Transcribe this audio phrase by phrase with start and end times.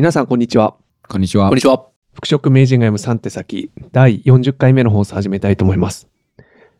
[0.00, 0.76] 皆さん、こんにちは。
[1.10, 1.48] こんにちは。
[1.48, 1.84] こんにちは。
[2.14, 6.08] 服飾名人が読む3手先、第40回目の放送を始めたいと思います。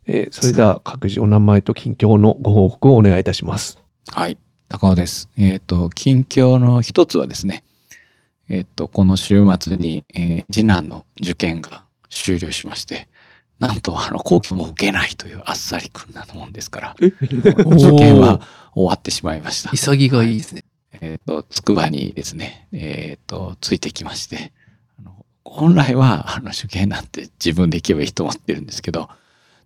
[0.06, 3.78] えーそれでは各自お名前と近況のご報告をお願いいたします。
[4.08, 4.38] はい。
[4.70, 5.28] 高尾です。
[5.36, 7.62] えっ、と、近況の一つはですね、
[8.48, 13.10] えっ、と、この週末に、えー次男の受験が終了しまして、
[13.58, 17.10] なんと、あの、後期も受けないというあっさりくんなもんですから、受
[17.98, 18.40] 験は
[18.72, 19.76] 終わってしまいました。
[19.76, 20.64] 潔がいいですね。
[21.00, 24.52] えっ、と、つくばにですね、えっ、と、ついてきまして、
[24.98, 29.08] あの本来は、あの、受験なんて自分で行けばいいと思ってるんですけど、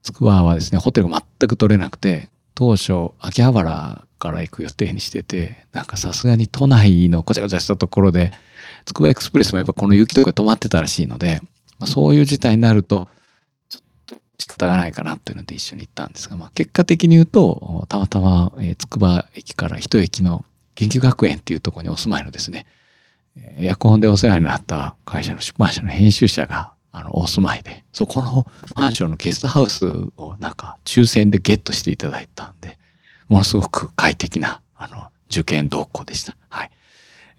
[0.03, 8.33] つくばはですね、ホテルが全く取れなくて、当初、秋葉原から行く予定にしてて、なんかさすがに都内のこちゃこちゃしたところで、
[8.85, 11.41] つくばエクスプレスもやっぱこの雪とか止まってたらしいので、
[11.79, 13.09] まあ、そういう事態になると、
[13.69, 22.67] ちょっと仕方がないかなというので一緒に行ったんですが、まあ、結果的に言うと、たまたま、えつくば駅から一駅の研究学園っていうところにお住まいのですね、
[23.37, 32.79] えーエアコンでお世話になった会社の出版社の編集者が、あの、お住まいで、そこのマンションのゲストハウスをなんか抽選でゲットしていただいたんで、
[33.29, 36.37] ものすごく快適な、あの、受験動向でした。
[36.49, 36.71] はい。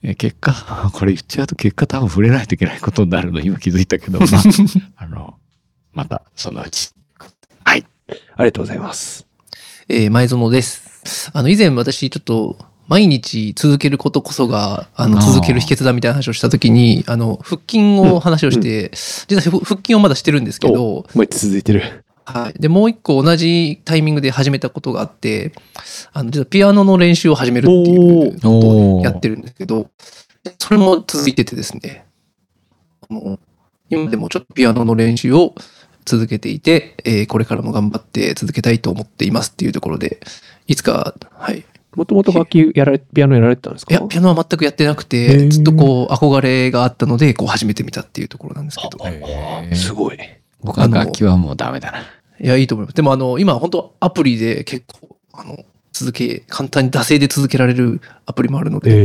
[0.03, 0.53] えー結果、
[0.93, 4.29] これ言っちゃうと結果多分触れないといけないことになるの今気づいたけど、まあ、
[4.97, 5.35] あの、
[5.93, 6.91] またそのうち。
[7.63, 7.85] はい。
[8.35, 9.25] ありがとうございます。
[9.87, 11.29] えー前園です。
[11.33, 18.91] あの、以前私ちょっと、毎日続けることこそが、あの、続ける秘訣だみたいな話をしたときに、あの、腹筋を話をして、
[19.27, 22.03] 実はふ腹筋をまだしてるんですけど、もう一つ続いてる。
[22.25, 22.59] はい。
[22.59, 25.53] で、もう一個同じタイミングで始めたことがあって、
[26.13, 28.49] あの、実はピアノの練習を始めるっていうこと
[28.97, 29.89] をやってるんですけど、
[30.59, 32.05] それも続いててですね、
[33.09, 33.39] あの
[33.89, 35.53] 今でもちょっとピアノの練習を
[36.05, 40.19] 続けていて、えーこれからも頑張って続けたいと思っていますっていうところで、
[40.67, 41.65] いつか、はい。
[41.95, 43.93] もともと楽器やられ、ピアノやられてたんですか？
[43.93, 48.97] いや、ピアノは全くやってなくへて、ーずっとこう、憧れがあったので、こう始めてみたっていうところなんですけど。
[49.05, 50.17] えーすごい。
[50.61, 51.99] 僕は楽器はもうダメだな。
[52.39, 52.95] いや、いいと思います。
[52.95, 55.57] でも、あの、今、本当アプリで結構、あの、
[55.93, 58.95] 続け、簡単に惰性で続けられるアプリもあるのえで、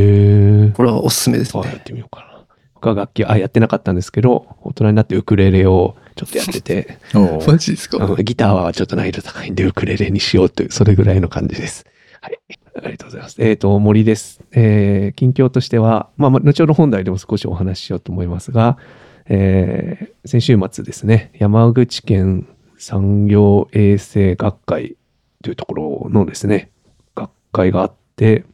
[0.71, 0.73] ー。
[0.73, 1.83] これはおすすめですあやっね。
[1.85, 2.27] てみようかな。
[2.75, 6.99] 僕は楽器、あ、やってなかったんですけど、大人になってウクレレをちょっとやってて、
[7.47, 7.99] マジですか？
[8.23, 11.85] ギターはちょっと難易度高いんでウクレレにしようという、それぐらいの感じです。
[12.23, 12.39] はい。
[12.83, 13.37] ありがとうございます。
[13.43, 14.41] えっ、と、森です。
[14.53, 18.79] えー、近況としては、まあ、まあ後ほど本題でも少しお話ししようと思いますが、
[19.27, 22.49] えー、先週末ですね、山口県
[22.79, 24.97] 産業衛生学会
[25.43, 26.71] というところのですね、
[27.15, 28.45] 学会があって、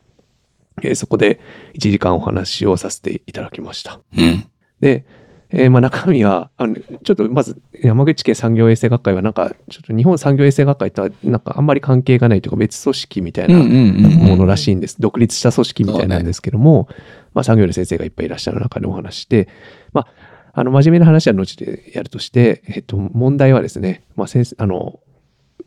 [0.82, 1.40] えーそこで
[1.74, 4.00] 1時間お話をさせていただきました。
[4.16, 4.46] うん。
[4.80, 5.06] で、
[5.50, 15.00] えーまあ中身は、あの、ちょっとまず山口県産業衛生学会はなんか、ちょっと日本産業衛生学会とはなんかあんまり関係がないというか別組織みたいなものらしいんです。
[15.00, 16.88] 独立した組織みたいなんですけども、
[17.34, 19.48] まあ産業の先生がいっぱいいらっしゃる中でお話しして、
[19.92, 20.06] まあ、
[20.52, 25.00] あの、真面目な話は後でやるとして、えっと、問題はですね、まあ先生、あの、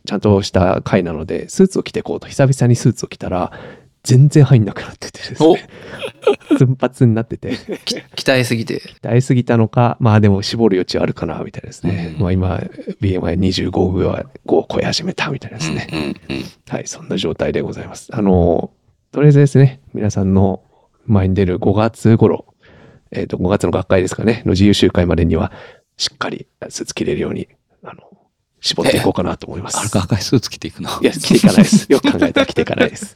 [0.06, 3.52] ちゃんとした会なので、スーツを着てこうと、久々にスーツを着たら、
[4.04, 5.70] 全然入んなくなっててですね、
[6.58, 7.52] 奮発になってて、
[8.16, 8.82] 鍛えすぎて。
[9.02, 12.14] 鍛えすぎたのか、まあでも絞る余地はあるかな、みたいですね。
[12.16, 12.64] うんまあ今、
[13.02, 15.88] BMI25 は5を超え始めた、みたいですね。
[15.92, 18.10] うんうんはい、そんな状態でございます。
[18.12, 18.72] あの、
[19.12, 20.62] とりあえずですね、皆さんの
[21.06, 22.46] 前に出る5月頃、
[23.12, 25.52] えっ、と、5月の学会ですかね、の自由集会までには、
[25.98, 27.50] しっかりスーツ着れるように、
[28.62, 29.78] 絞っていこうかなと思います。
[29.80, 30.90] あれか赤いスーツ着ていくの？
[31.02, 31.86] いや、着ていかないです。
[31.92, 33.16] よく考えたら着ていかないです。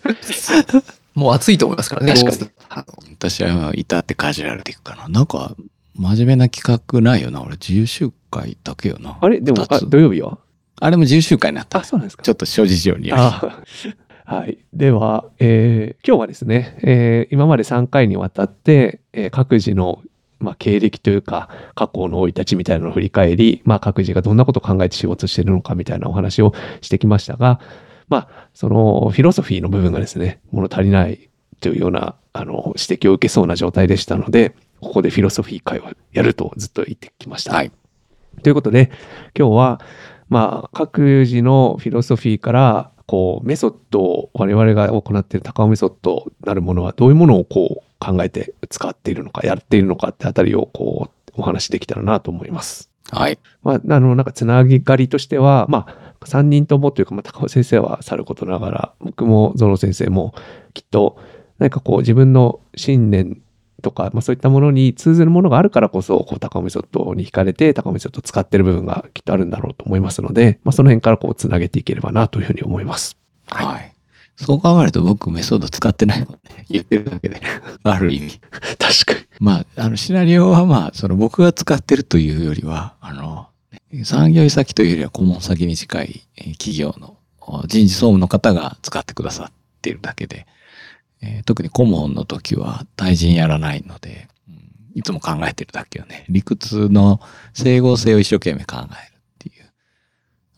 [1.14, 2.14] もう暑いと思いますからね。
[2.14, 2.52] 確かに
[3.18, 5.08] 私は至ってカジュアルでいくかな。
[5.10, 5.56] なんか、
[5.96, 7.42] 真面目な企画ないよな。
[7.42, 9.18] 俺、自由集会だけよな。
[9.22, 9.40] あれ？
[9.42, 10.40] でも、土曜日は？
[10.80, 11.80] あれも自由集会になった。
[11.80, 12.24] あ、そうなんですか。
[12.24, 14.58] ちょっと諸事情によはい。
[14.74, 20.02] では、えー今日はですね、えー今まで3回にわたって、えー各自の、
[20.44, 27.60] まあ、経歴というか、過去の生い立ちみたいなのを振り返り、まあ、各自がどんなことを考えて仕事しているのかみたいなお話をしてきましたが、
[28.10, 31.30] まあ、そのフィロソフィーの部分がですね、物足りない
[31.62, 37.54] というような、あの、指摘を受けそうな状態でしたので、ここでフィロソフィー会をやるとずっと言ってきました。
[37.54, 37.72] はい。
[38.42, 38.92] ということで、
[39.38, 39.82] 今日は、
[40.28, 52.90] まあ、各自のフィロソフィーから、こう、メソッドを、我々が行っている高尾メソッドなるものは、どういうものをこう、考えて使っているのか、やっているのかってあたりを、こう、お話しできたらなと思います。
[53.12, 53.40] はい。
[53.64, 60.34] まあ、あの、なんか、つなぎがりとしては、まあ、3人ともというか、まあ、高尾先生はさることながら、僕もゾノ先生も、
[60.74, 61.18] きっと、
[61.60, 63.42] 何かこう、自分の信念
[63.82, 73.18] とか、まあ、そういったものに通ずるものがあるからこそ、こう、高尾メソッドに惹かれて、高尾メソッドを使ってる部分がきっとあるんだろうと思いますので、まあ、その辺からこう、つなげていければなというふうに思います。
[73.48, 73.93] はい。
[74.36, 76.66] そう考えると僕メソッド使ってないもんね。
[76.70, 77.42] 言ってるだけで。
[77.84, 78.40] ある意味。
[78.80, 79.20] 確かに。
[79.40, 83.48] まあ、あの、シナリオはまあ、その僕が使ってるというよりは、あの、
[84.04, 86.26] 産業医先というよりは顧問先に近い
[86.58, 87.18] 企業の
[87.68, 90.48] 人事総務の方が使ってくださっているだけで、
[91.22, 94.56] えー、特に顧問の時は対人やらないので、うん、
[94.96, 96.26] いつも考えてるだけよね。
[96.30, 97.22] 理屈の
[97.54, 99.66] 整合性を一生懸命考えるっていう。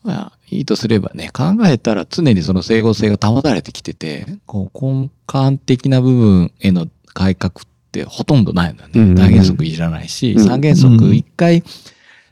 [0.02, 7.54] まあ、いいとすればね、考えたら常にその整合性が保たれてきてて、こう根幹的な部分への改革っ
[7.92, 9.14] てほとんどないのよね。
[9.14, 11.64] 大原則いらないし、三原則一回、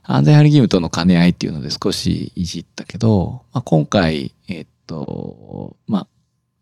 [0.04, 6.06] 安全配慮義務との兼ね合いっていうので少しいじったけど、まあ、今回、えっと、まあ、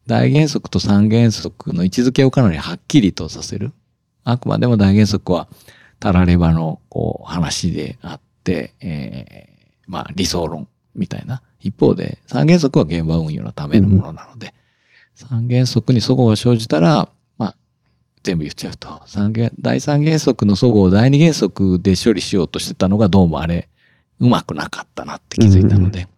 [0.07, 3.73] 大原則と三原則の位置づけをかなりはっきりとさせる。
[4.25, 5.49] あくまでも大原則は、
[5.99, 11.43] たらればの、こう、話であって、えー、まあ、理想論みたいな。
[11.61, 14.53] 一方で、三原則は現場運用のためのものなので、
[15.15, 17.09] 三原則に齟齬が生じたら、
[17.39, 17.57] まあ、
[18.23, 23.69] 全部言っちゃうと、三原、第三原則の齟齬を第二原則で処理しようとしてたのがどうもあれ、
[24.19, 26.09] うまくなかったなって気づいたので、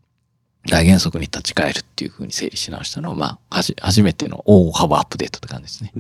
[0.71, 5.93] 大原則に立ち返るっていうふうに整理し直したのは、まあ、はじ、初めての大幅アップデートって感じですね。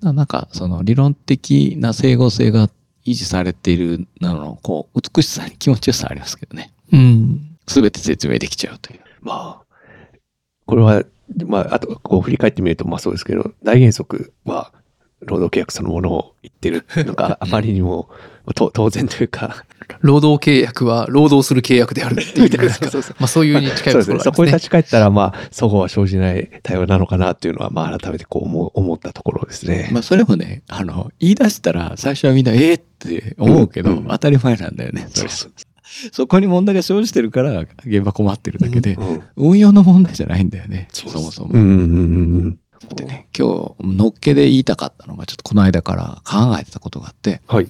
[0.00, 2.68] なんか、その理論的な整合性が
[3.04, 6.72] 維持されているなの、こう、美しさに気持ちよさありますけどね。
[6.92, 7.47] うん。
[7.68, 9.00] すべて説明できちゃうという。
[9.20, 9.66] まあ、
[10.66, 11.02] これは、
[11.46, 14.72] まあ、あと、こう振り返ってみると、まあそうですけど、大原則は、
[15.20, 18.08] 労働契約そのものを言ってるのが あまりにも
[18.54, 19.64] 当然というか
[20.00, 29.90] 労働契約は労働する契約であるっていう、 そうそうまあそういうに近いところ、ね、そこに立ち返ったら、まあ、そこは生じない対応なのかなっていうのは、まあ改めてこう思思ったところですね。
[29.92, 35.08] まあそれもね、あの、言い出したら最初はみんな、ええー、って思うけど、うんうん、当たり前なんだよね。
[35.12, 35.52] そうそう
[36.12, 40.88] そこに問題が生じてるから現場困ってるだけで、うんうん、運用の問題じゃないんだよね。
[40.92, 41.50] そもそも。
[41.52, 41.74] うんうんう
[42.48, 42.58] ん
[42.94, 47.66] でね、今日、のっけで言いたかったのが、ちょっとこの間から考えてたことがあって、はい。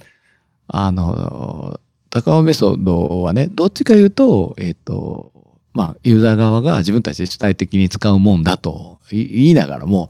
[0.67, 1.79] あの、
[2.11, 5.31] 高尾メソッドはね、どっちか言うと、えっ、ー、と、
[5.73, 10.09] まあ、ユーザー側が自分たちで主体的に使うもんだと言いながらも、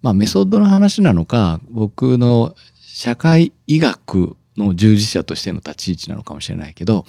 [0.00, 7.04] まあ、メソッドの話なのか、僕の社会医学の従事者としての立ち位置なのかもしれないけど、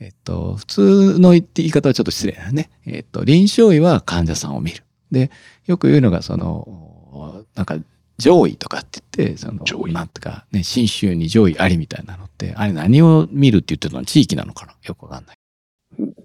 [0.00, 2.70] えっと、普通の言い方はちょっと失礼だね。
[2.86, 4.84] えっと、臨床医は患者さんを見る。
[5.10, 5.30] で、
[5.66, 7.78] よく言うのが、その、なんか、
[8.18, 14.04] 上位とかって言って、その、なんとか、ね、新州に上位ありみたいなのって、あれ何を見るって言ってたの？
[14.04, 14.74] 地域なのかな？
[14.84, 15.36] よくわかんない。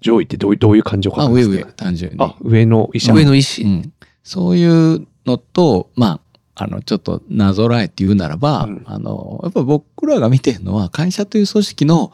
[0.00, 2.18] 上位ってどういう、どういう感情かあ、上上、単純に。
[2.20, 3.12] あ、上の医者。
[3.12, 3.62] 上の医師。
[3.62, 3.92] うん。
[4.22, 6.20] そういうのと、ま
[6.54, 12.12] あ、あの、ちょっとなぞらえって言うならば、うん、あの、やっぱ僕らが見てるのは、会社という組織の、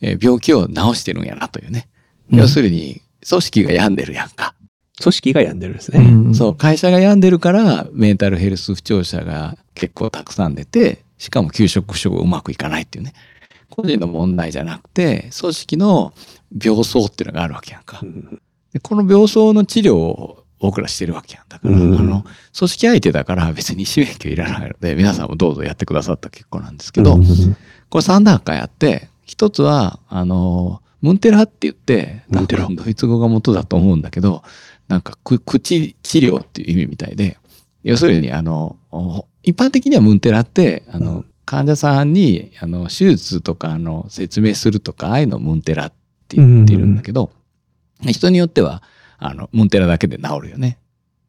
[0.00, 1.88] えー、病気を治してるんやなというね。
[2.32, 4.54] うん、要するに、組織が病んでるやんか。
[5.00, 6.00] 組織が病んでるんですね。
[6.00, 13.12] うん、そう、会社が病んでるから、メンタルヘルス不調者が結構たくさん出て、しかも給食不食うまくいかないっていうね。
[13.70, 16.12] 個人の問題じゃなくて、組織の
[16.64, 18.00] 病巣っていうのがあるわけやんか。
[18.02, 18.40] うん、
[18.72, 21.44] でこの病巣の治療を僕らしてるわけやん。
[21.48, 22.24] だから、うん、あの、
[22.56, 27.24] 組織相手だから別に医免許いらないので、皆さんもどうぞやってくださった結構なんですけど、うん、
[27.88, 29.08] これ3段階あって、
[29.38, 34.42] 一つは、あの、ムンテラって言って、多分ドイツ語が元だと思うんだけど、
[34.88, 37.38] なんか口治療っていう意味みたいで、
[37.84, 38.76] 要するにあの、
[39.44, 45.92] 一般的にはムンテラって、あの、患者さんに、あの、手術とか、あの、説明するとか、ああいうのムンテラっ
[46.26, 47.30] て言ってるんだけど、
[48.00, 48.82] 人によっては、
[49.18, 50.78] あの、ムンテラだけで治るよね。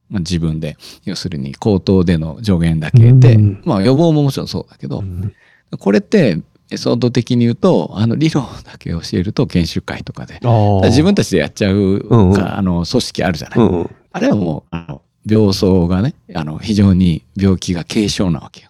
[0.10, 5.04] まあ、自分で、要するに口頭での助言だけで、まあ予防ももちろんそうだけど、
[5.78, 10.40] これってエソード的に言うと、あの理論だけ教えると研修会とかで、
[10.88, 13.60] 自分たちでやっちゃうか、うんうん、あの組織あるじゃない。
[13.60, 18.70] うんうん、あれはもう、あの病巣がね、あの非常に病気が軽症なわけよ。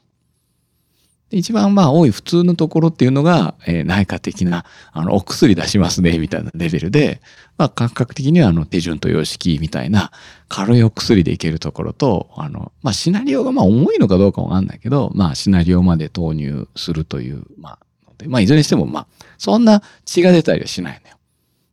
[1.31, 7.21] 一番まあ多い普通のところっていうのが、えー、内科的な、あの、お薬出しますね、みたいなレベルで、
[7.57, 10.11] まあ感覚的にはあの手順と様式みたいな
[10.47, 17.88] 軽いお薬でいけるところと、あの、まあシナリオがまあ重いのかどうかわかんないけど、まあシナリオまで投入するという、まあで、
[18.27, 19.07] まあいずれにしてもまあ、
[19.37, 21.17] そんな血が出たりはしないのよ。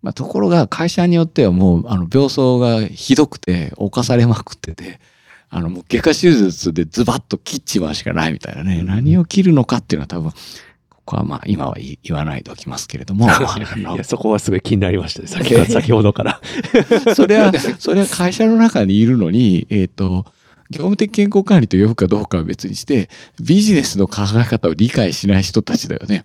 [0.02, 5.00] まあところが会社によってはもう、あの、病巣がひどくて、侵されまくってて、
[5.48, 10.32] あの、もう外科手術でズバッと切っちまうしかないみたいなね、何を切るのかっていうのは多分、
[10.90, 13.26] ここはまあ今は言わないでおきますけれども。
[13.78, 15.28] いや、そこはすごい気になりましたね。
[15.28, 16.40] 先 先ほどから。
[17.14, 20.26] それは、それは会社の中にいるのに、えっ、ー、と、
[20.70, 23.08] 業務的健康管理と呼ぶかどうかは別にして、
[23.40, 26.24] ビジネスの考え方を理解しない人たちだよね。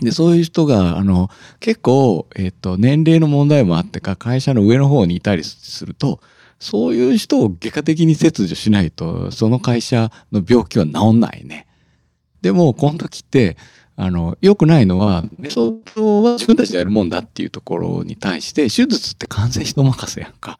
[0.00, 6.20] で、そういう人が、あの、結構、えっ、と、年齢の問題もあってか、会社の上の方にいたりすると、
[6.58, 11.66] そういう人を外科的に切除しないと、その会社の病気は治んないね。
[12.42, 13.56] でも、この時って、
[13.96, 20.58] あの、良くないのは、メソッドは自分たちでやるもんだっていうところに対して、手術って完全人任せやんか。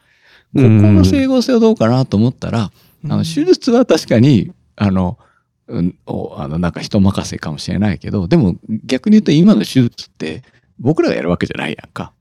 [0.54, 2.70] ここの整合性はどうかなと思ったら、
[3.04, 5.18] あの、手術は確かに、あの、
[5.68, 5.98] うん、
[6.36, 10.42] あの、なんか人任せかもしれないけど、でも逆に言うと今の手術って
[10.78, 12.12] 僕らがやるわけじゃないやんか。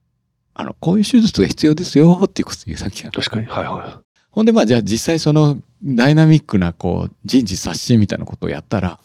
[0.53, 3.45] あの、こういう手術が必要ですよっていうこと言うさっきや確かに。
[3.45, 4.05] はいはい。
[4.31, 8.99] ほんでまあじゃあ実際そのダイナミックなこう人事刷新みたいなことをやったら、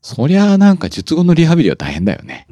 [0.00, 2.46] そりゃなんか術後のリハビリは大変だよね。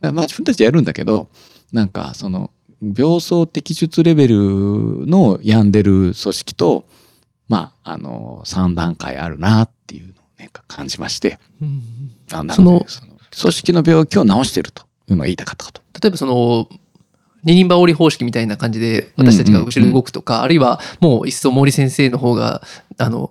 [0.00, 1.28] まあ自分たちやるんだけど、
[1.72, 2.50] なんかその
[2.82, 6.84] 病巣摘出レベルの病んでる組織と、
[7.48, 11.82] まあ、あの、3段階あるなっていうのをね、感じまして、うん、
[12.32, 15.82] あなのでその組織の病気を治してるというのが言いたかったこと。
[16.00, 16.68] 例えばその、
[17.44, 22.62] 二人羽織方式みたいな感じで私たちが後ろに動くとか、あるいはもう一層森先生の方が、
[22.98, 23.30] あの、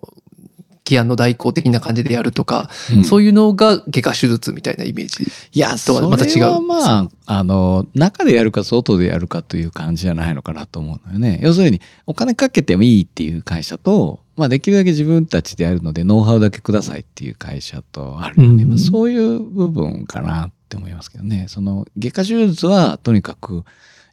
[0.85, 6.61] 起案の代行的な感じでやるとか、うん、そういうのが外科手術みたいなイメージいや、とはまた違う。
[6.61, 11.39] まあ、あの、中でやるか外でやるかという感じじゃないのかなと思うのよね。
[11.41, 21.45] 要するに、お金かけてもいいっていう会社と、まあ、できるだけ自分たちでやるので、ノウハウだけくださいっていう会社とあるので、うん、そういう部分かなって思いますけどね。
[21.47, 23.63] その、外科手術は、とにかく、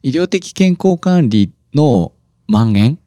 [0.01, 2.13] 医療的健康管理の
[2.47, 2.99] 蔓延？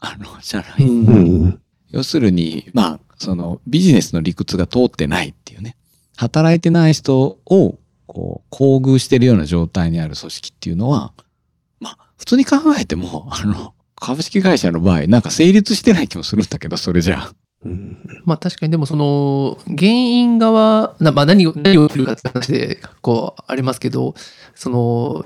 [0.00, 0.84] あの、じゃない。
[0.84, 1.60] うん
[1.90, 5.76] 要するに、まあ、そのビジネスの理屈が通ってないっていうね。
[6.16, 11.12] 働いてない人を、こう、厚遇してるような状態にある組織っていうのは、
[11.80, 17.32] まあ、普通に考えても、あの、株式会社の場合、なんか成立してない気もするんだけど、それじゃあ。
[17.64, 24.14] うん、まあ確かにでもその原因側、まあ何を、何をするかって話でこうありますけど、
[24.54, 25.24] その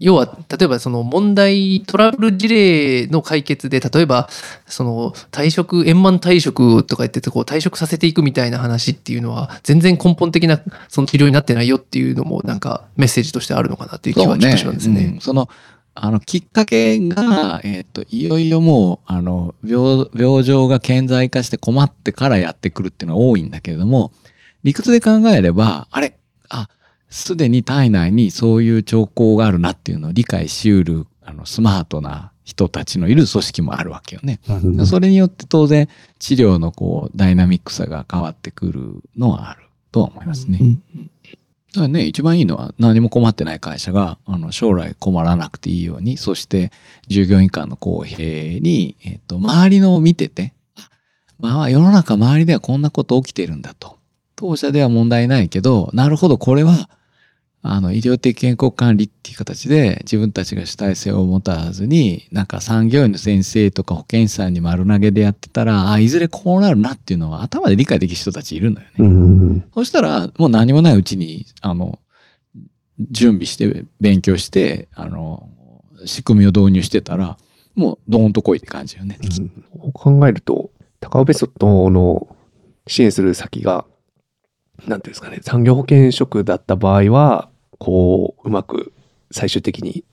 [0.00, 4.28] 要は例えばその問題トラブル事例の解決で例えば
[4.66, 14.94] その退職円満退職とか言ってこう退職させていくみたいな話っていうのは全然根本的なその治療になってないよっていうのもなんかメッセージとしてあるのかなっていう気はちょっとしますね。
[15.00, 15.48] ねうん、その
[16.00, 24.12] あの、きっかけが、えっ、ー、と、いよいよもう、あの、病、病状が顕在化して困ってからやってくるっていうのは多いんだけれども、
[24.62, 26.16] 理屈で考えれば、あれ、
[26.48, 26.68] あ、
[27.10, 34.40] すでに体内にそういう兆候があるなっていうのを理解しうる、あの、スマートな人たちのいる組織もあるわけよね。
[34.86, 35.88] それによって当然
[36.18, 39.62] 治療のこう、ダイナミックさが変わってくるのはある
[39.92, 40.58] とは思いますね。
[41.74, 46.72] だからね、一番いいのは何も困ってない会社が、あの、将来困らなくていいように、そして
[47.08, 50.54] 従業員間の公平に、えっ、と、周りのを見てて、
[51.38, 53.98] まあ、世の中周りではこんなこと起きてるんだと。
[54.34, 56.88] 当社では問題ないけど、なるほど、これは
[57.62, 68.92] あの、医療的健康管理っていう形で自分たちが主体性を持たずに、なんか産業医の先生とか保健師さんに丸投げでやってたら、あ、いずれこうなるなっていうのは頭で理解できる人たちいるのよね。
[68.98, 71.98] うん、そしたら、もう何もないうちに、あの、
[73.10, 75.48] 準備して勉強して、あの、
[76.04, 77.38] 仕組みを導入してたら、
[77.74, 79.18] もうドーンと来いって感じよね。
[79.82, 82.36] うん、考えると、高尾ベソットの
[82.86, 83.84] 支援する先が
[84.86, 88.92] なんていうんですかね、産業保険職だった場合は、こう、うまく
[89.30, 90.04] 最終的に、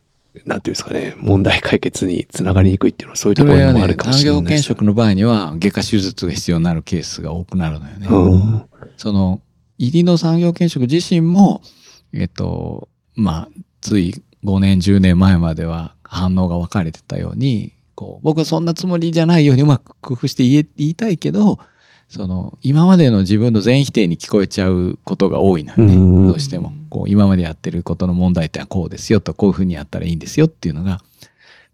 [0.45, 8.07] なんていうんですかね、問題解決につながりにくいっていうのはそういうところにもあるかもしれない、ね、産業保険職の場合には、外科手術が必要になるケースが多くなるのよね。
[8.09, 8.65] うん、
[8.97, 9.41] その、
[9.77, 11.61] 入りの産業保険職自身も、
[12.13, 13.49] えっと、まあ、
[13.81, 21.59] つい5年、10年前までは反応が分かれてたように、こう、僕はそんなつもりじゃないようにうまく工夫して言いたいけど、
[22.07, 26.27] その、今までの自分の全否定に聞こえちゃうことが多いのよね。
[26.29, 26.73] どうしても。
[26.89, 31.01] こう、今までやってることの問題点はこうですよと、こういうふうにやったらいいんですよっていうのが、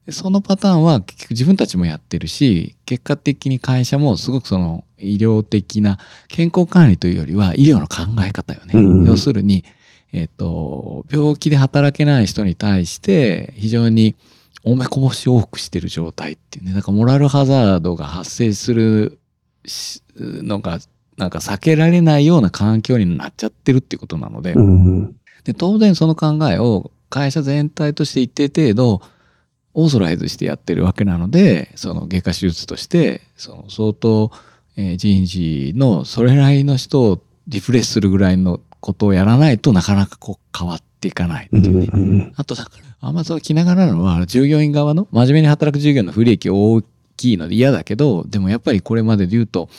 [0.09, 9.05] そのパターンは結局自分たちもやってるし、結果的に会社もすごくその医療的な健康管理というよりは医療の考え方よね。
[9.05, 9.63] 要するに、
[10.11, 14.15] えっ、と、病気で働けない人に対して非常に
[14.63, 19.19] おめこぼし多くしてる状態っていうね、なんかモラルハザードが発生する
[20.15, 20.79] のが、
[21.17, 29.01] なんか避けられないような環境になっちゃってるっていうことなので、うん、で当然その考えを会社全体として一定程度、
[29.73, 34.31] オーソライズしてやってるわけなので、その外科手術として、その相当、
[34.75, 41.79] えー、人事のそれなりの人をリフレッシュするぐらいのことをやらないとなかなかこう変わっていかないっていう。
[41.79, 41.89] ね。
[41.93, 46.81] うん、あとだから、あんまそう気長なのは、従業員側の真面目に働く従業員の不利益大
[47.15, 49.69] きいので嫌だけど、でもやっぱりこれまでで言うと、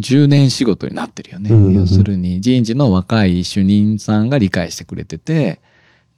[0.00, 1.50] 10年仕事になってるよね。
[1.50, 5.60] うんうん、要するに人事の若い主任さんが理解してくれてて、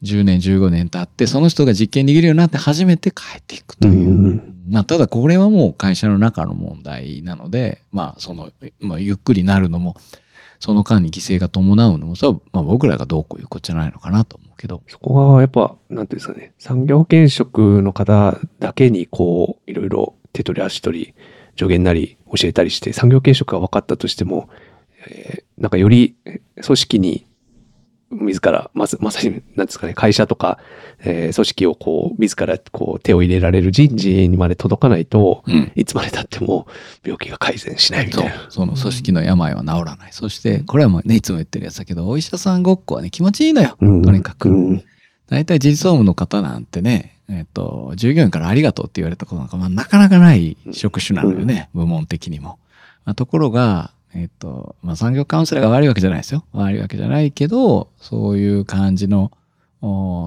[0.02, 3.94] 10年、15年経って、その人が実験できるようになって初めて帰っていくという。
[3.94, 9.96] うんうんまあ、ただこれはもう会社の中の問題なので、まあ、その、まあ、ゆっくりなるのも、
[10.60, 14.82] その間に犠牲が伴うのも、そまあ、僕らがどうこういうことじゃないのかなと思うけど。
[14.88, 21.14] そこはやっぱ、なんていうんですかね、産業保険職の方だけに、こう、いろいろ手取り足取り、
[21.56, 24.48] 助言なり教えたりして、産業保険職が分かったとしても、
[25.06, 26.16] えー、なんかより
[26.62, 27.26] 組織に
[28.12, 30.58] 自ら、まず、まさに、なんですかね、会社とか、
[31.00, 36.66] えー、組織をこう、自らこう、手を入れられる人事にまで届かないと、うん、いつまで経っても
[37.02, 38.32] 病気が改善しないみたいな。
[38.50, 40.12] そその組織の病は治らない。
[40.12, 43.76] そして、これはもうね、いつも言ってるやつだけど、お医者さんごっこはね、気持ちいいのよ。
[43.80, 44.50] うん、とにかく。
[44.50, 44.84] うん、
[45.28, 52.58] 大体人事総務の方なんてね、えっ、ー、と、従業員からありがとうって言われたことなんか、まあ、なかなかない職種なのよね、部門的にも。
[53.04, 56.44] まあ、ところが、えっ、と、まあ、産業カウンセラーが悪いわけじゃないですよ。
[56.52, 59.32] 悪いわけじゃないけど、そういう感じの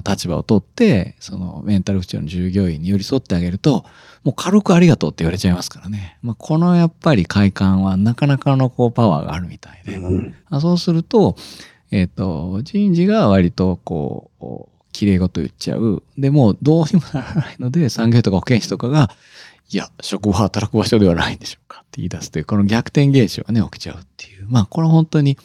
[0.05, 3.85] 立場を取って、そのメンタル不調の従業員に寄り添ってあげると、
[4.23, 6.17] もう軽くありがとうって言われちゃいますからね。
[6.23, 9.97] まあ、このやっぱり快感はなかなかのこうパワーがあるみたいで。
[9.97, 11.35] うん、そうすると、
[11.91, 16.03] えっ、と、人事が割とこう、綺麗事言っちゃう。
[16.17, 19.09] でも、どうにもならないので、産業とか保健師とかが、
[19.71, 24.45] いや、職場は働く場所ではないんでしょうかって言い出すという、この逆転現象がね、起きちゃうっていう。
[24.47, 25.37] まあ、これは本当に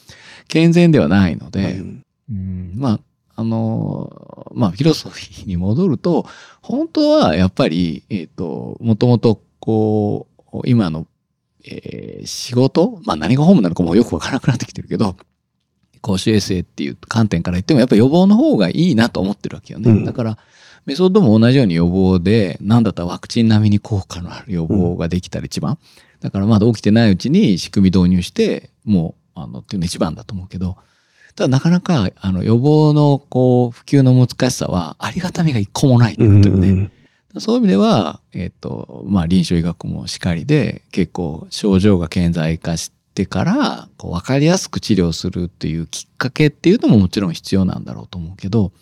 [0.49, 3.01] 健全ではないので、うん、うんまあ、
[3.37, 6.27] あの、まあ、フィロソフィーに戻ると、
[6.61, 11.07] 本当はやっぱり、えっ、ー、と、もともと、こう、今の、
[11.65, 15.17] えー、仕事まあ、何がホームなのかもよくわからなくなってきてるけど、
[16.01, 19.91] 公衆衛生っていう観点から言っても、やっぱ予防の方がいいなと思ってるわけよね。
[19.91, 20.39] うん、だから、
[20.87, 25.79] メソッドも同じように予防で、なんだったらワクチン並みに効果のある予防ができたら一番。
[26.21, 30.77] だからまだ起きてないうちに仕組み導入して、もう、あの、っていうの一番だと思うけど、
[31.37, 36.69] ただなかなか、あの、予防の、こう、普及の難しさは、ありがたみが一個もないというね。
[36.69, 36.93] うん
[37.39, 42.91] そういう意味では、えっ、ー、と、まあ、臨床医学もしかりで、結構症状が顕在化し
[43.21, 48.73] てから、こう、わかりやすく治療するっていうきっかけっていうのももちろん必要なんだろうと思うけど、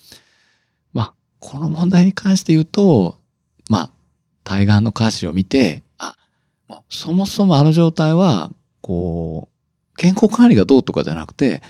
[0.92, 3.18] まあこの問題に関して言うと、
[3.68, 3.90] まあ、
[4.44, 6.14] 対岸の歌詞を見て、あ、
[6.88, 11.62] そもそもあの状態は、こう、健康管理がどうとかじゃなくて、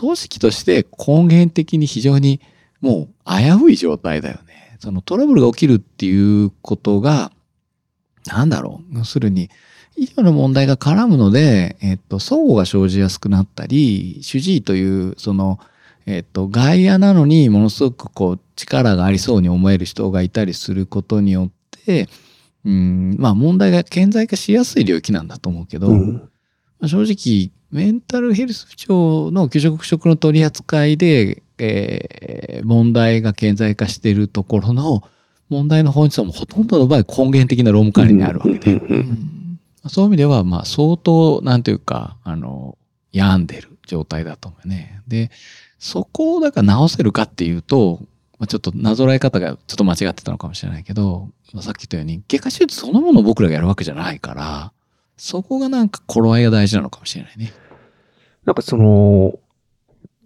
[0.00, 2.40] 組織として根源的に非常に
[2.80, 4.76] もう危うい状態だよね。
[4.80, 7.32] そのトラブルが起きるっていうことが、
[8.26, 8.98] なんだろう。
[8.98, 9.48] 要するに、
[9.98, 15.58] 医療の問題が絡むので、えっと、相互が生じやすくなったり、主治医という、その、
[16.06, 21.50] えっと、外野なのにものすごくこう力がありそうに思える人がいたりすることによっ
[21.84, 22.08] て、
[22.64, 26.30] うん、まあ問題が顕在化しやすい領域なんだと思うけど、うん、
[26.86, 35.02] 正直、メンタルヘルス不調の給食不食の取り扱いで、えー、問題が顕在化しているところの
[35.50, 39.37] 問題の本質はもうほとんどの場合根源的な労務管理にあるわけで、うん、
[39.88, 42.76] そういう意味では、まあ相当、なんていうか、あの、
[43.12, 45.00] 病んでる状態だと思うね。
[45.08, 45.30] で、
[45.78, 48.00] そこをだから直せるかっていうと、
[48.38, 54.72] まあ、ちょっとなぞらえ方がちょっと間違ってたのかもしれないけど、まあ、さっき言ったように、外科手術そのものを僕らがやるわけじゃないから、
[55.16, 57.52] そこがなんか頃合いが大事なのかもしれないね。
[58.44, 59.38] なんかその、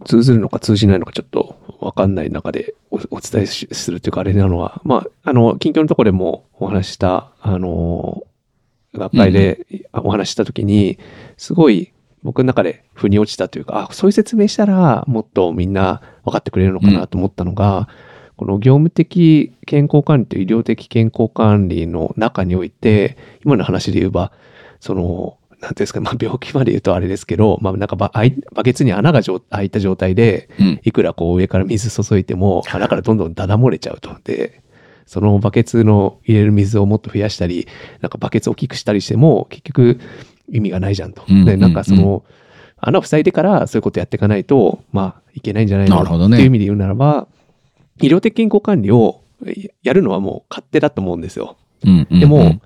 [0.04, 8.24] 通ずるのか通じないのかちょっとわかんない中でお伝えするというかあれなのは、まあ、あの、近況のところでもお話した、あの、
[8.94, 10.98] 学会でお話したときに、
[11.36, 17.86] すごい僕の中で腑に落ちたというか、あ、そういう説明したらもっとみんな分かってくれるのかなと思ったのが、うん、
[18.36, 24.32] この業務的健康管理と医療的健康管理の中において、今の話で言えば、
[24.80, 28.10] その、なんていうんですか、まあ、病気まで言うとあれですけど、まあ、なんかバ
[28.52, 30.48] バケツに穴が開いた状態で、
[30.82, 34.16] いくらこう上から水注いでも、 穴からどんどんダダ漏れちゃうと。
[34.24, 34.60] で、
[35.06, 37.66] そのバケツの入れる水をもっと増やしたり、
[38.00, 40.00] なんかバケツを大きくしたりしても、結局、
[40.50, 41.22] 意味がないじゃんと。
[41.26, 42.24] で、なんかその、
[42.78, 46.04] 穴を塞いでからそういうことやっていかないと、まあ、いけないんじゃないの？
[46.04, 47.28] かっていう意味で言うならば、
[48.00, 49.22] 医療的健康管理を
[49.82, 51.56] やるのはもう勝手だと思うんですよ。
[51.84, 52.60] でも、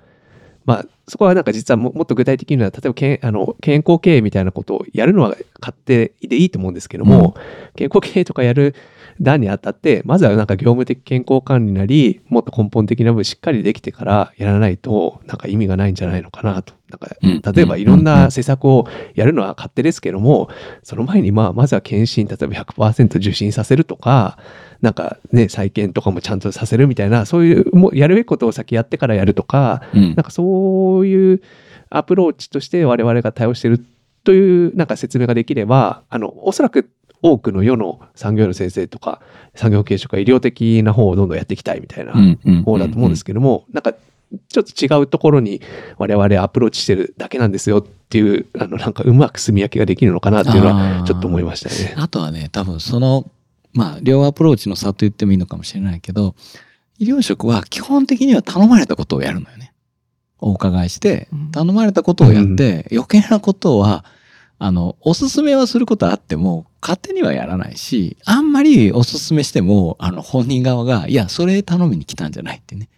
[0.64, 7.42] まあ、そこはなんか実はもっと具体的には、例えばけあの健康経営みたいなことをやるのは勝手でいいと思うんですけども、うん、
[7.76, 8.74] 健康経営とかやる
[9.20, 16.74] 段にあたって、まずはなんか業務的健康管理なり、もっと根本的な部分しっかりできてからやらないと、なんか意味がないんじゃないのかなと。
[16.88, 20.48] なんか、例えばいろんな施策をやるのは勝手ですけども、
[20.82, 24.38] その前にまあ、まずは検診、例えば100%受診させるとか、
[24.82, 31.42] なんかね、再建とかもちゃんとさせるみたいな、そういう、もうやるべきことを先やってからやるとか、うん、なんかそういう
[31.90, 33.84] アプローチとして我々が対応してる
[34.24, 36.90] というなんか説明ができれば、あの、おそらく
[37.32, 39.20] 多くの世の産業の先生とか、
[39.54, 42.12] 産業系職が医療的な方をどんどんやっていきたいみたいな
[42.62, 43.94] 方だと思うんですけども、なんか
[44.48, 45.60] ちょっと違うところに
[45.98, 51.94] 我々アプローチしてるだけなんですよっていう、あの、なんかうまく住み分けができるのかなっていうのはちょっと思いましたね。
[51.96, 53.30] あとはね、多分その、
[53.72, 56.34] まあ、両アプローチの差と言ってもいいのかもしれないけど、
[56.98, 59.72] 医療職は基本的には頼まれたことをやるのよね。
[60.38, 64.04] お伺いして、頼まれたことをやって、余計なことは、
[64.58, 72.88] あの、おすすめはすることはあっても、勝手にはやらないし、あんまりおすすめしても、あの、本人側が、いや、それ頼みに来たんじゃないってね。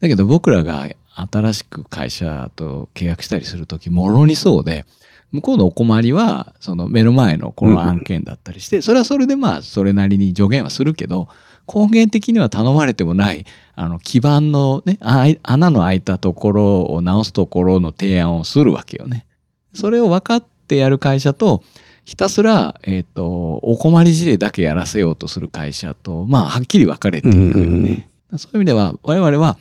[0.00, 4.84] だけど僕らが新しく会社と契約したりするとき、もろにそうで、
[5.30, 11.28] 向こうのお困りは、その目の前のこの案件だったりして、それはそれでまあ、それなりに助言はするけど、
[11.72, 19.26] 根源的には頼まれてもない、あの、基盤のね、穴の開いたところを直すところの提案をするわけよね。
[19.72, 21.62] それを分かってやる会社と、
[22.04, 28.08] ひたすら、えっ、ー、と、お困り事例だけやらせようとする会社と、まあ、はっきり分かれているよね。
[28.36, 29.58] そういう意味では、我々は、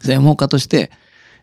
[0.00, 0.90] 専門家として、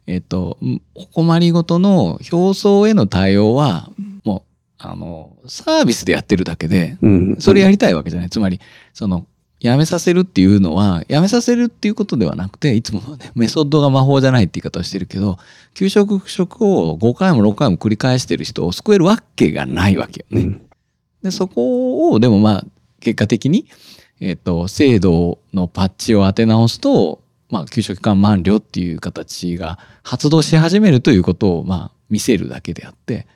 [0.07, 0.57] えっ、ー、と、
[0.95, 3.89] お困りごとの表層への対応は、
[4.23, 4.41] もう、
[4.77, 6.97] あの、サービスでやってるだけで、
[7.39, 8.29] それやりたいわけじゃない。
[8.29, 8.59] つまり、
[8.93, 9.25] その、
[9.63, 15.37] やめさせるっていうのは、やめさせるっていうことではなくて、いつもね、 メソッドが魔法じゃないって言い方をしてるけど、
[15.73, 20.45] 給食食を5回も6回も繰り返してる人を救えるわけがないわけよね。
[20.45, 20.61] うん、
[21.23, 22.65] で、そこを、でもまあ、
[22.99, 23.65] 結果的に、
[24.19, 33.27] えっ、ー、と、制度のパッチを当て直すと、まあ、給食期間満了っていう形が発動し始めるということを、まあ、見せるだけであって、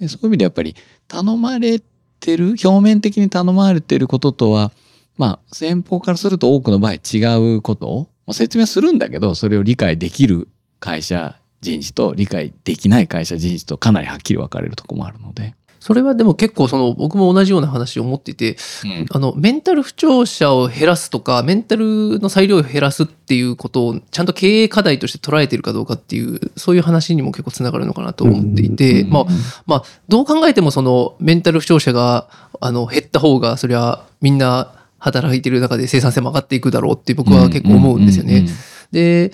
[0.00, 0.74] でそういう意味でやっぱり
[1.08, 1.78] 頼まれ
[2.20, 4.72] てる、表面的に頼まれてることとは、
[5.16, 7.18] まあ、先方からすると多くの場合違
[7.56, 10.48] うことを、まあ、説明するんだけど、それを理解できる
[10.80, 15.54] 会社人事と理解できない会社人事とかなりはっきり分かれるとこもあるので。
[15.84, 29.24] それはでも結構その僕も同じような話を持っていて、うん、あのメンタル不調者を減らすとかメンタルの裁量を減らすっていうことをちゃんと経営課題として捉えてるかどうかっていうそういう話にも結構つながるのかなと思っていて、うん、まあ
[29.66, 32.30] まあどう考えてもそのメンタル不調者が
[32.62, 38.46] あの減った方がそりゃみんな働いてる中で生産性も上がっていくだろうって僕は結構思うんですよね。
[38.90, 39.32] で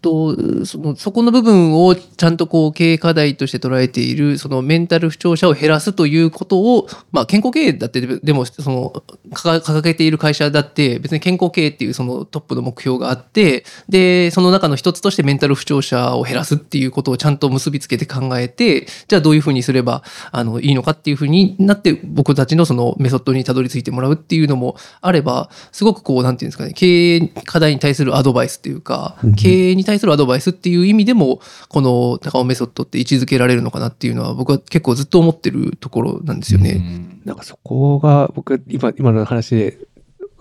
[0.00, 36.72] とそのそこの部分をちゃんとこう経営課題として捉えているそのメンタル不調者を減らすということを、まあ、健康経営だってでもその掲げている会社だって別に健康経営っていうそのトップの目標があってでその中の一つとしてメンタル不調者を減らすっていうことをちゃんと結びつけて考えてじゃあどういうふうにすればあのいいのかっていうふうになって僕たちのそのメソッドにたどり着いてもらうっていうのもあればすごくこうなんていうんですかね経営課題に対するアドバイスっていうか経営に対するアドバイスっていう意味でも、この高尾メソッドって位置づけられるのかなっていうのは、僕は結構ずっと思ってるところなんですよね。
[36.74, 37.22] ん。
[37.24, 39.78] なんかそこが、僕、今、今の話で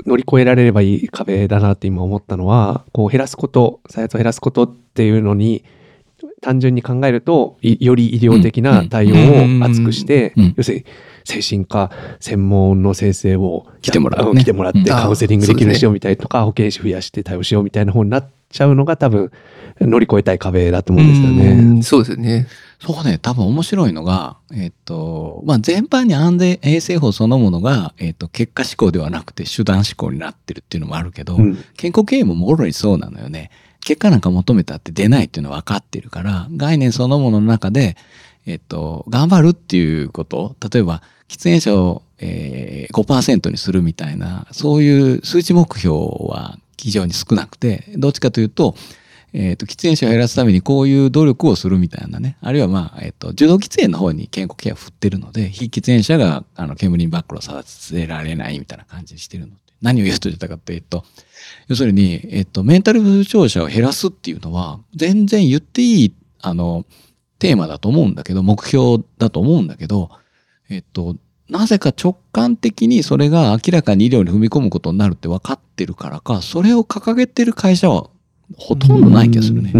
[0.05, 5.63] 乗り越えられればいい壁だなって今思ったのは、こう減らすこと、再発を減らすことっていうのに、
[6.41, 9.15] 単純に考えると、より医療的な対応
[9.62, 10.86] を厚くして、要するに、
[11.27, 19.31] 精神科専門の先生を来てもらう、ね、来てもらってカウンセリングできるようにしようみたいとか、保健師増やして対応しようみたいな方になっちゃうのが多分
[19.81, 21.79] 乗り越えたい壁だと思うんですよね。
[21.79, 22.47] うそうですよね。
[22.79, 33.51] そうね、多分面白いのが、えっ、と、まあ、全般に安全衛生法そのものが、えっ、と、結果思考ではなくて手段思考になってるっていうのもあるけど、うん、健康経営ももろにそうなのよね。
[33.81, 37.97] 結果なんか求めたって出ないっていうのは分かってるから、概念そのものの中で、
[38.45, 48.75] えっ、と、頑張るっていうこと、例えば、喫煙者を、えー、5%にするみたいな、そういう数値目標は非常に少なくて、どっちかというと、
[49.33, 52.37] えっ、ー、と、喫煙者を減らすためにこういう努力をするみたいなね。
[52.41, 59.61] あるいはまあ、えっ、ー、と、受動喫煙の方に健康ケアを振ってるので、非喫煙者が、あの、煙にバックルをさせられないみたいな感じにしてるので。
[59.81, 61.03] 何を言うと言ったかというと、
[61.67, 66.85] 要するに、えっ、ー、と、メンタル不調者を減らすっていうのは、全然言っていい、あの、
[67.37, 70.09] テーマだと思うんだけど、目標だと思うんだけど、
[70.69, 71.15] えっと、
[71.49, 78.10] なぜか直感的にそれが明らかに医療に踏み込むことになるって分かってるからか、それを掲げてる会社は
[78.56, 79.71] ほとんどない気がするね。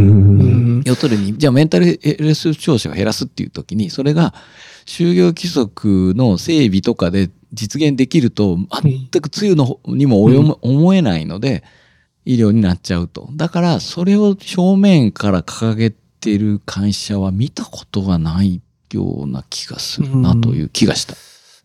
[0.86, 4.34] 要するに、じゃあメンタルヘルス調子を減らすっていう時に、それが
[4.86, 10.24] 就業規則の整備とかで実現できると、全くつゆのにも
[10.62, 11.64] 思えないので、
[12.26, 13.30] 医療になっちゃうと。
[13.34, 18.62] だから、それを正面から掲げてる会社は見たことがない
[18.94, 21.16] ような気がするなという気がした。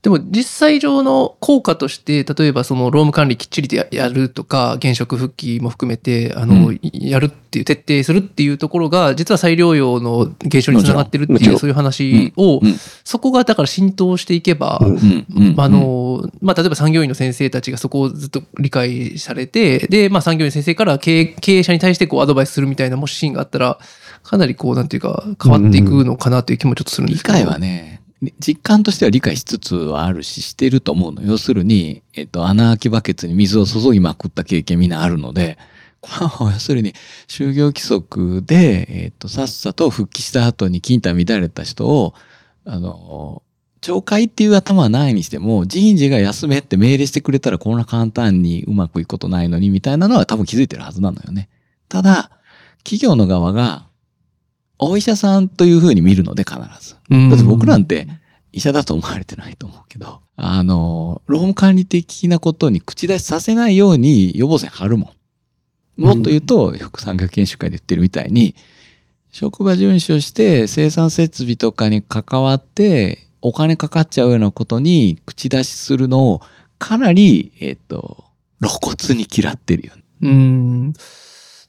[0.03, 23.79] でも実際上の効果として、例えばその労務管理きっちりとやるとか、現職復帰も含めて、あの、うん、やるっていう、徹底するっていうところが、実は裁量用の減少につながってるっていう、そういう話を、うん、そこがだから浸透していけば、うん、あの、まあ、例えば産業医の先生たちがそこをずっと理解されて、で、まあ、産業医の先生から経営経営者に対してこうアドバイスするみたいな、もしシーンがあったら、
[24.23, 27.39] かなりこう、なんていうか、変わっていくのかなという気もちょっとするんですけど。
[27.39, 28.03] 理解はね、
[28.39, 31.23] 実感としては理解しつつはあるし、してると思うの。
[31.23, 35.59] 要するに、えっと、穴開きバケツに水を注ぎまくった経験みんなあるので、
[36.41, 36.95] 要するに、
[37.29, 42.15] 就業規則で、えっと、さっさと復帰した後に金太乱れた人を、
[42.65, 43.43] あの、
[43.81, 51.49] 懲戒っていう頭はないにしても、人事が休めって命令してくれたらこんな簡単にうまくいくことないのにみたいなのは多分気づいてるはずなのよね。
[51.89, 52.31] ただ、
[52.85, 53.87] 企業の側が
[54.79, 56.95] お医者さんというふうに見るので必ず。
[56.95, 58.09] だって僕なんて
[58.53, 65.15] 医者だと思われてないと思うけど、あの、労務管理的なことに口出しさせないように予防線張るも
[65.99, 66.03] ん。
[66.03, 68.55] もっと言うと、副産業研修会で言ってるみたいに、
[69.31, 76.43] 職場遵守して生産設備とかに関わってお金かかっちゃうようなことに口出しするのを
[76.79, 78.25] かなり、えっ、ー、と、
[78.61, 80.03] 露骨に嫌ってるよね。
[80.23, 80.93] うん。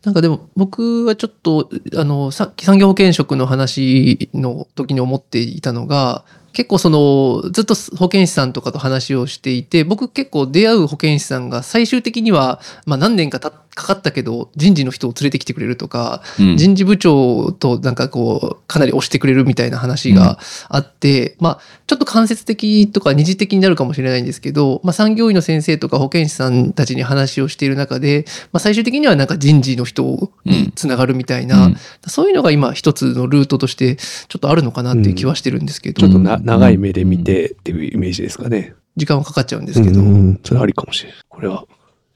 [0.03, 13.51] なんかでも僕はちょっと、あの、さっき産業保険職の話の時に思っていたのが、結構その、ずっと保健師さんとかと話をしていて、僕結構出会う保健師さんが最終的には、まあ何年かか
[13.87, 20.37] かったけど、人事の人を連れてきてくれるとか、うん、人事部長となんかこう、かなり押してくれるみたいな話が
[20.69, 31.75] あって、うん、まあ、ちょっと間接的とか二次的になるかもしれないんですけど、まあ産業医の先生とか保健師さんたちに話をしている中で、まあ最終的にはなんか人事の人につながるみたいな、うん、
[32.07, 36.01] そういうのが今一つのルートとしてちょっとあるのかなっていう気はしてるんですけど。
[36.01, 38.73] ちょっとな長い目で見てっていうイメージですかね。
[38.95, 40.01] 時間はかかっちゃうんですけど。
[40.01, 41.19] うん、それありかもしれない。
[41.27, 41.65] これは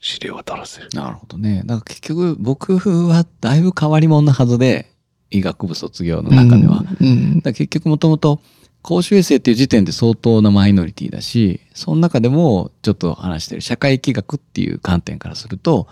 [0.00, 0.88] 指令渡らせる。
[0.92, 1.62] なるほどね。
[1.66, 4.90] だから結局僕はだいぶ変わり者なはずで、
[5.30, 6.84] 医学部卒業の中では。
[7.00, 8.40] うんうん、だ結局もともと
[8.82, 15.88] 公衆衛生っていう時点で相当なマイノリティだし、その中でもちょっと話してる社会疫学っていう観点からすると、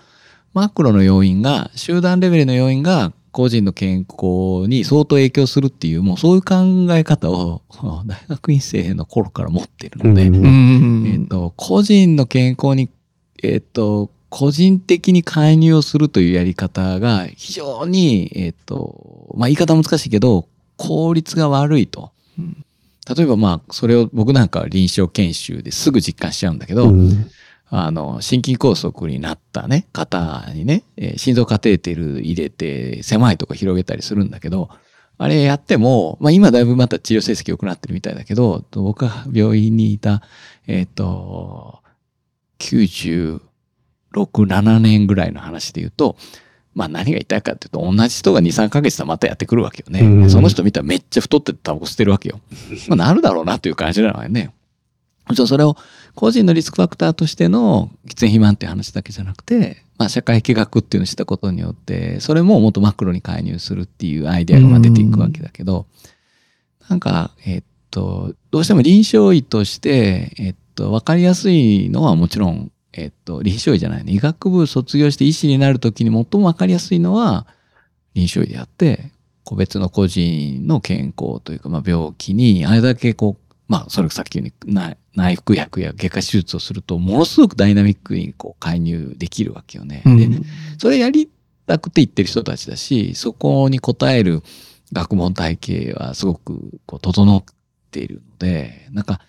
[0.55, 6.55] マクロの要因が、集団レベルの要因が個人の健康に相当影響するっていう、もうそういう考
[6.93, 7.61] え方を
[8.07, 10.23] 大学院生の頃から持ってるので、
[11.13, 12.89] えっと、個人の健康に、
[13.43, 22.13] えっと、個人的に介入をするというやり方が非常に、えっと、まあ言い方難しいけど、効率が悪いと。
[23.15, 27.31] 例えばまあ、それを僕なんかは臨床研修ですぐ実感しちゃうんだけど、うん
[27.69, 34.71] あの、心筋梗塞になったね、方にね、えー、心臓カテーテル入れて狭いとこ広げたりするんだけど、
[35.19, 40.23] あれやっても、まあ今だいぶまた治療成績良くなってるみたいだけど、僕が病院にいた、
[40.67, 41.81] えっ、ー、と、
[42.59, 43.41] 96、
[44.21, 46.17] 7年ぐらいの話で言うと、
[46.75, 50.29] まあ何が言いたいかっていうと、同じ人が2、3ヶ月でまたやってくるわけよね。
[50.29, 52.41] その人見たらめっちゃ太ってタバコ吸ってるわけよ。
[52.89, 54.53] まあなるだろうなという感じなのよね。
[55.35, 55.77] それを
[56.17, 65.87] 個人のリスクファクターとしての喫煙肥満っていう話だけじゃなくて、まあ社会計学っていうのをしたことによって、それももっとマクロに介入するっていうアイデアが出ていくわけだけど、
[66.89, 74.13] なんか、えっと、どうしても臨床医として、えっと、わかりやすいのはもちろん、えっと、臨床医じゃないね。
[74.13, 77.47] 医学部卒業して医師になるときに最もわかりやすいのは
[78.15, 79.11] 臨床医であって、
[79.45, 90.03] 個別の個人の健康というか、まあ病気にあれだけこうまあ、それさっき言うに内服薬や外科手術をすると、ものすごくダイナミックにこう介入できるわけよね。
[90.07, 90.29] うん、で、
[90.79, 91.29] それやり
[91.67, 94.43] たくて言ってる人たちだし、そこに応える
[94.93, 97.45] 学問体系はすごくこう整っ
[97.91, 99.21] ているので、なんか、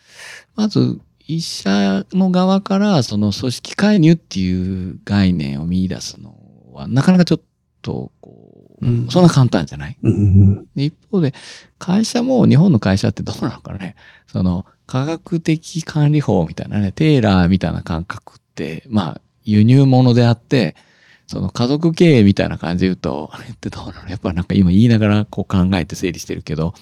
[0.56, 6.36] まず、医者の側からその組織介入っていう概念を見出すの
[6.74, 7.42] は、なかなかちょっ
[7.82, 8.47] と、こう、
[8.82, 11.34] うん、そんな簡単じゃない、うん、一方で、
[11.80, 13.96] 会社も、日本の会社ってどうなのかね、
[14.28, 20.76] その、科学的管理法みたいなね、テーラーみたいな感覚って、まあ、輸入物であって、
[21.26, 24.10] その家族経営みたいな感じで言うと、あれってどうなの？
[24.10, 26.74] やっぱなんか今言いながらこう考えて整理してるけど、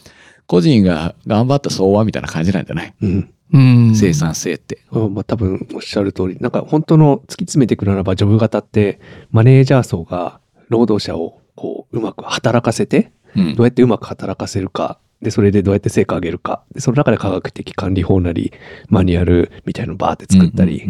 [0.45, 2.93] 個人が頑張った相和みたいな感じなんじゃない？
[3.01, 3.34] うん。
[3.53, 3.95] うん。
[3.95, 4.81] 生産性って。
[4.91, 8.99] まあ多分おっしゃる通り、なんか本当の突き詰めていくならば、ジョブ型って
[9.31, 11.41] マネージャー層が労働者をこ
[11.95, 13.12] う、うまく働かせて、
[13.55, 18.53] どうやってうまく働かせるか、で、それでどうやって成果上げるか、で、その中で科学的管理法なり、
[18.89, 20.84] マニュアルみたいなのをバーって作ったり、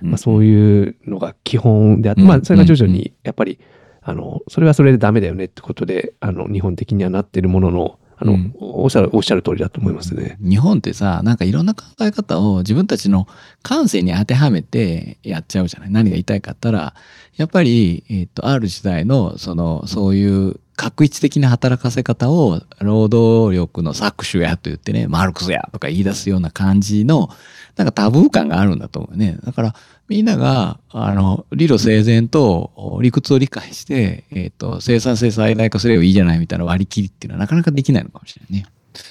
[0.00, 3.58] まあそういうのが基本であって、まあそれが徐々に、やっぱり、
[4.02, 10.38] あの、それはそれでダメだよねってことで、あの、日本的にはなってるものの、あの、うん、おっしゃる、おっしゃる通りだと思いますね。
[10.40, 13.28] 日本ってさ、なんかいろんな考え方を自分たちの
[13.62, 15.90] 感性に当てはめてやっちゃうじゃない？
[15.90, 16.94] 何が言いたいかったら、
[17.36, 27.28] やっぱり、えっ、ー、と、ある時代の、その、そういう確一的な働かせ方を労働力の搾取やと言ってね、マルクスやとか言い出すような感じの、
[27.76, 29.36] なんかタブー感があるんだと思うね。
[29.44, 29.74] だから、
[30.08, 38.66] みんなが、あの、理路整然と理屈を理解して、えっ、ー、と、生産性最大化すればいいじゃないみたいな割り切りっていうのはなかなかできないのかもしれないね。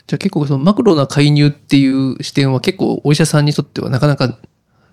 [0.07, 4.37] じゃあ結構そのマクロな介入っていう視点は結構お医者さんにとってはなかなか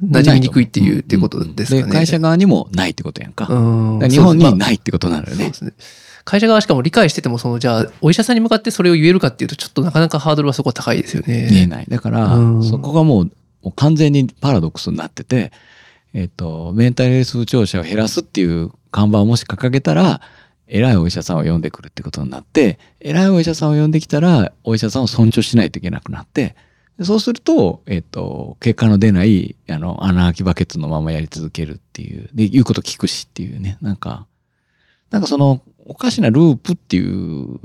[0.03, 1.93] 馴染みにくいっていうっていうことですかね。
[1.93, 3.47] 会社側にもないってことやんか。
[3.47, 5.37] か日本にないってことなのよね。
[5.37, 5.73] そうですね。
[6.25, 11.49] 会社側しかも理解してても、その、じゃあ、お医者さんに向かってそれを言えるかっていうと、ちょっとなかなかハードルはそこは高いですよね。
[11.51, 11.87] 言えない。
[11.89, 15.53] だから、そこがもう、もう完全にパラドックスになってて、
[16.13, 20.21] えっ、と、メンタルヘルス不調者を減らすっていう看板をもし掲げたら、
[20.67, 26.57] 偉いお医者さんを呼んでくるってことになって、偉いお医者さんを呼んできたら、お医者さんを尊重しないといけなくなって、
[27.03, 34.27] そうすると、えっ、と、結果の出ない、あの、穴開きバケツのままやり続けるっていう、で、言うこと聞くしっていうね、なんか、
[35.11, 37.59] なんかその、おかしなループっていう、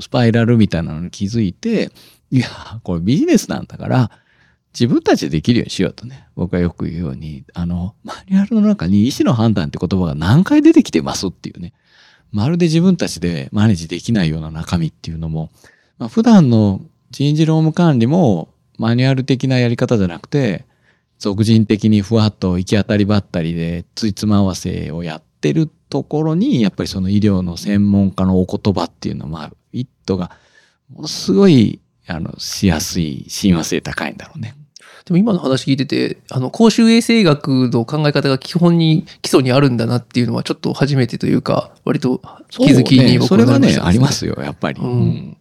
[0.00, 1.90] スパイラルみたいなのに気づいて、
[2.30, 2.48] いや、
[2.82, 4.10] これビジネスなんだから、
[4.72, 6.28] 自分たちでできるようにしようとね。
[6.36, 11.72] 僕はよく言うように、あの、マニュアルの中に意思の判断って言葉が何回出てきてますっていうね。
[12.32, 15.50] まるで自分たちでマネージできないような中身っていうのも、
[15.98, 16.80] まあ、普段の
[17.10, 20.64] 人事労務管理もマニュアル的なやり方じゃなくて、
[21.18, 30.30] 俗人的にふわっと行き当たりばったりでついつま合わせをやってるところに、やっぱりその医療の専門家のお言葉っていうのは、まあ、一途が
[30.88, 31.80] ものすごい
[32.10, 34.54] あの、しやすい、親和性高いんだろうね。
[35.04, 44.80] でも今の話聞いてて、あの、公衆衛生学の考え方が基本に、基礎にあるんだなっていうのはちょっと初めてというか、割と気づきに僕はなりました、ね、それはね、ありますよ、やっぱり。
[44.80, 45.36] うん、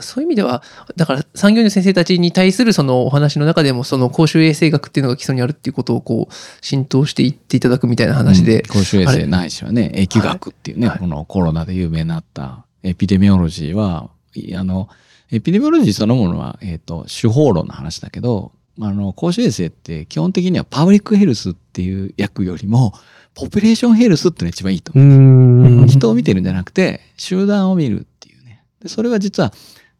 [0.00, 0.62] そういう意味では、
[0.96, 8.62] だから産業医の先生たちに対するそのお話の中でも、その公衆衛生学っていうのが基礎にあるっていうことをこう、浸透していっていただくみたいな話で。
[8.62, 14.10] うん、公衆衛生ないしはね、疫学っていうね、はい、このコロナで有名になったエピデミオロジーは、
[14.56, 14.88] あの、
[15.30, 22.92] エピデミオロジーそのものは、えっ、ー、と、手法論の話だけど、あの、公衆衛生って基本的にはパブリックヘルスっていう役よりも、
[23.34, 25.86] ポピュレーションヘルスってのが一番いいと思う。
[25.88, 28.62] 人を見てるんじゃなくて、集団を見るっていうね。
[28.80, 29.52] でそれは実は、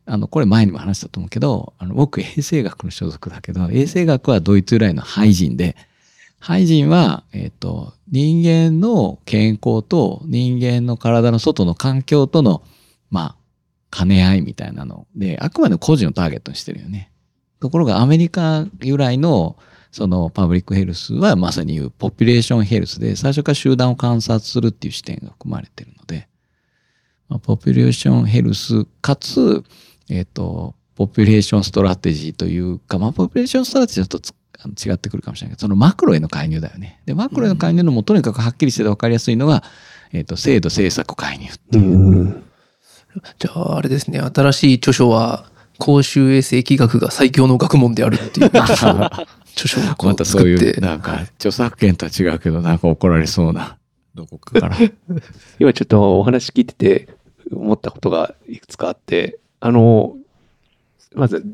[0.07, 5.77] あの、これ前にも話したと思うけど、あの、僕衛生学の所属だけど、衛生学はドイツ由来のハイジンで、
[6.39, 12.63] ハイジンは、えっ、ー、と、人間の健康と人間の体の外の環境との、
[13.11, 13.37] ま
[13.91, 17.11] あ、兼ね合いみたいなので、あくまで個人をターゲットにしてるよね。
[17.61, 19.57] ところがアメリカ由来の
[19.91, 26.27] その public health はまさに言う population health で最初から集団を観察するっていう視点が含まれてるので、
[27.29, 29.63] まあ、 population health かつ、
[30.11, 34.19] えっ、ー、と、 population strategy というか、まあ、 population strategy だと
[34.91, 37.01] 違ってくるかもしれないけど、そのマクロへの介入だよね。
[37.07, 39.63] で、マクロへの介入のもとにかくはっきりしてて分かりやすいのが、
[40.13, 42.31] えっ、ー、と、制度政策介入っていう。
[42.31, 42.45] う
[43.39, 53.77] じゃあ、あれですね、新しい著書は、公衆衛生企学が最強の学問であるっていう 著書をまたそういう、なんか、著作権とは違うけど、なんか怒られそうな、
[54.15, 54.77] どこかから。
[55.59, 57.09] 今ちょっとお話聞いてて、
[57.53, 60.17] 思ったことがいくつかあって、あの、
[61.15, 61.45] まず、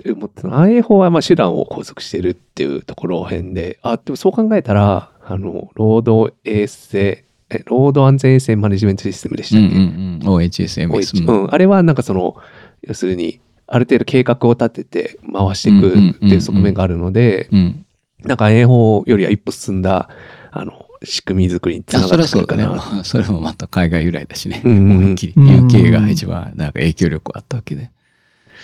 [0.42, 11.30] 安永法はまあ手段を拘束しているっていうところ辺で、あ、でもそう考えたら、あの、労働衛生え、労働安全衛生マネジメントシステムでしたっけ、うんうんうん、OHSMS。
[11.30, 11.52] うん。
[11.52, 12.36] あれはなんかその、
[12.82, 17.48] 要するに、ある程度計画を立てて回していくっていう側面があるので、
[18.24, 20.10] なんか英法よりは一歩進んだ、
[20.50, 22.80] あの、仕組み作りにつながってくるかな。
[22.80, 24.60] そね、 それもまた海外由来だしね。
[24.64, 27.90] うんうん、きり UK が一番なんか影響力あったわけで。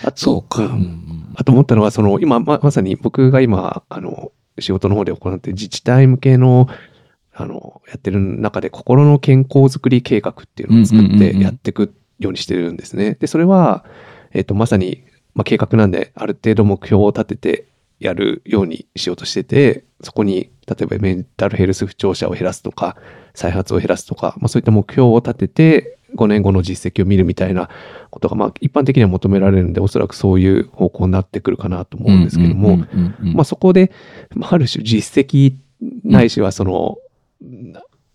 [0.03, 0.63] あそうか。
[0.63, 6.67] うん、あと思ったのは、その、今ま、まさに僕が今、あの、仕事の方で行って自治体向けの
[7.39, 13.15] あの、やってる中で心の健康づくり計画っていうのを作ってやっていくようにしてるんですね。
[13.19, 13.85] で、それは、
[14.37, 17.65] えっ、と、まさに、まあ、計画なんで、ある程度目標を立てて
[17.99, 22.97] やるようにしようとしてて、そこに、例えばメンタルヘルス不調者を減らすとか、
[23.33, 27.69] 再発を減らすとか、まあ、そういった目標を立てて、5年後の実績を見るみたいな
[28.11, 32.77] ことが、まあ、一般的には求められるんで、おそらくそういう方向になってくるかなと思うんですけども、
[33.21, 33.91] まあ、そこで、
[34.35, 35.55] まあ、ある種実績
[36.03, 36.97] ないしは、その、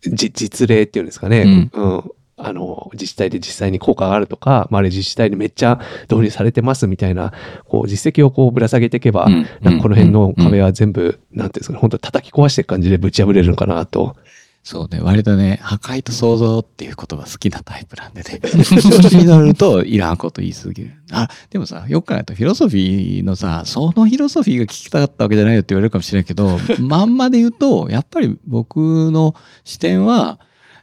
[0.03, 2.11] 実例っていうんですかね、うん、うん、
[2.45, 7.33] あの、自治体で実際に効果があるとか、まあ、あれ自治体でめっちゃ導入されてますみたいな、
[7.67, 14.17] こう、実績をこうぶら下げていけば、うん、なんかこの辺の壁は全部、うん、なんていうんですかね、本当叩き壊していく感じでぶち破れるのかなと。
[14.65, 18.39] そうね、割とね、破壊と創造っていう言葉好きなタイプなんでね。
[18.81, 20.93] 調子に乗るといらんこと言いすぎる。
[21.11, 30.39] あ、でもさ、よく考えるとフィロソフィーのさ、そのフィロソフィーが聞きたかったわけじゃないよって言われるかもしれないけど、 まんまで言うと、やっぱり僕の視点は、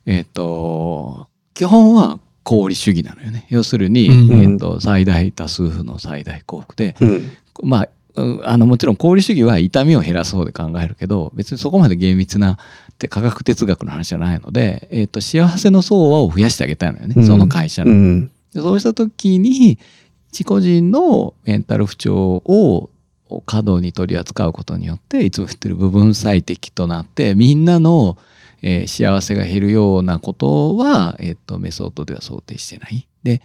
[0.05, 1.28] えっ、ー、と、
[1.59, 3.45] 基本は功利主義なのよね。
[3.49, 7.31] 要するに、うん、えっ、と、最大多数の最大幸福で、うん、
[7.63, 7.89] まあ、
[8.45, 12.57] あのもちろん功利主義は痛みを減らす方で考えるけど別にそこまで厳密なっ
[12.97, 17.91] て科学哲学の話じゃないので、えーと、幸せの相和を増やしてあげたいのよね、うん、その会社の。
[17.91, 19.77] うん、そうした時に
[20.31, 22.89] 一個人のメンタル不調を
[23.45, 28.17] 過度に取り扱うことによっていつも言ってる部分最適となってみんなの、
[28.61, 33.07] えー、幸せが減るようなことは、えーと、メソッドでは想定してない。
[33.23, 33.41] で、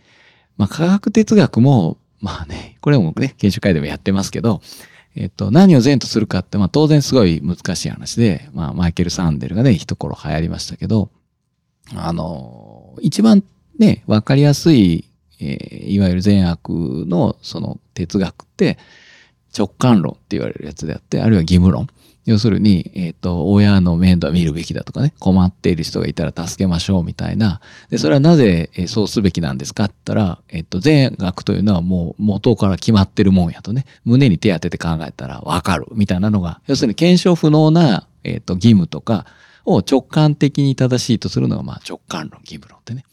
[0.56, 4.62] まあ、科学哲学もまあね、これもね、研修会でもやってますけど、
[5.14, 11.10] えっと、何を善とするかって、まあ当然すごい難しい話で、まあマイケル・サンデルがね、一頃流行りましたけど、
[11.94, 13.44] あの、一番
[13.78, 15.04] ね、わかりやすい、
[15.38, 18.78] えー、いわゆる善悪のその哲学って、
[19.56, 21.88] 直感論って言われるやつであって、あるいは義務論。
[22.24, 27.60] 要するに、えっ、ー、と、親の面倒は見るべきだとかね、困っている人がいたら助けましょうみたいな。
[27.90, 39.26] で、それはなぜ、えそうすべきなんですかって言ったら、えっ、ー、と、善悪というのはもう元から決まってるもんやとね、胸に手当てて考えたらわかるみたいなのが、要するに検証不能な、えっ、ー、と、義務とか
[39.66, 43.04] を直感的に正しいとするのが、まあ直感論、義務論ってね。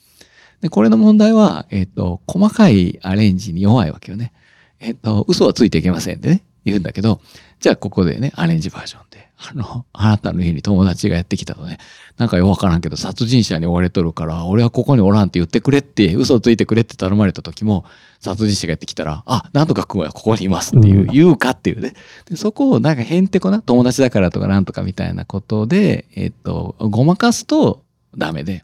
[0.62, 4.32] で、これの問題は、えっ、と、細かいアレンジに弱いわけよね。
[4.80, 7.20] えっ、と、嘘はついていけませんでね、言うんだけど、
[7.62, 11.78] じゃあここでね、アレンジバージョンで、あの、あなたの家に友達がやってきたとね、
[12.18, 17.86] なんかよくわからんけど、殺人者に追われとるから、俺はここにおらんって言ってくれって、嘘をついてくれって頼まれた時も、
[18.20, 21.93] 殺人者がやってきたら、あ、なんとか君はここにいますっていう、言うかっていうね。
[22.26, 27.84] でそこをなんかへんてこな、友達だからとかなんとかみたいなことで、えっと、ごまかすと
[28.18, 28.64] ダメで。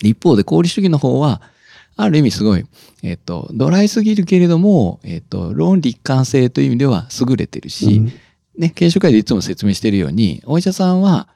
[0.00, 1.42] 一方で、功利主義の方は、
[2.02, 2.64] ある意味すごい、
[3.02, 8.12] えっ、と、ドライすぎるけれども、えっ、と、論理一貫性という意味では優れてるし、うん、
[8.58, 11.28] ね、研修会でいつも説明しているように、お医者さんは、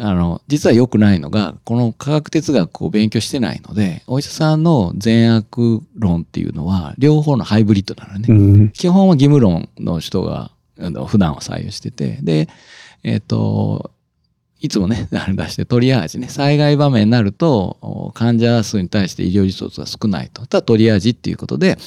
[0.00, 8.26] あの、実は良くないのが、この科学哲学を勉強してないので、お医者さんの善悪論っていうのは、両方のハイブリッドなのね。
[8.28, 8.32] う
[8.64, 10.52] ん、基本は義務論の人が、
[11.06, 12.48] 普段は採用してて、で、
[13.02, 13.90] えっ、と、
[14.60, 20.46] いつもね、出してトリアージね、災害場面になると、患者数に対して医療リソースが少ないと。
[20.46, 21.78] ただトリアージっていうことで、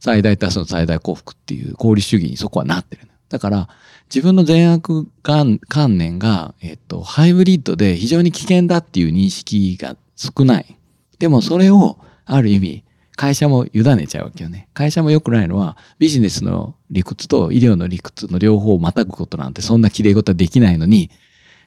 [0.00, 3.08] 最大多数の最大幸福っていう功利主義にそこはなってる。
[3.28, 3.68] だから、
[4.14, 5.58] 自分の善悪観
[5.98, 10.78] 念が、えっと、ハイブリッドで非常に危険だっていう認識が少ない。
[11.18, 12.84] でもそれを、ある意味、
[13.16, 14.68] 会社も委ねちゃうわけよね。
[14.72, 21.10] 会社も良くないのは、ビジネスの理屈と医療の理屈の両方をまたぐことなんて、そんな綺麗事はできないのに、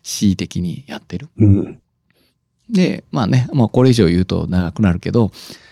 [0.07, 1.27] 恣意的にやってる。
[1.37, 1.79] うん、
[2.69, 5.31] で、まあね、まあこれ以上言うと長くなるけど、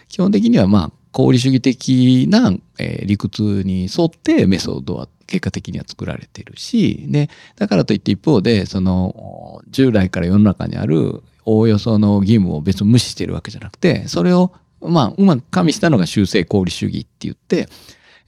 [0.09, 17.69] 基本的にはまあ、功利主義的な、えー、理屈に沿ってメソッドは結果的には作られてるし、で、だからといって一方で、その、従来から世の中にあるおおよその義務を別に無視してるわけじゃなくて、それを、まあ、うまく加味したのが修正功利主義って言って、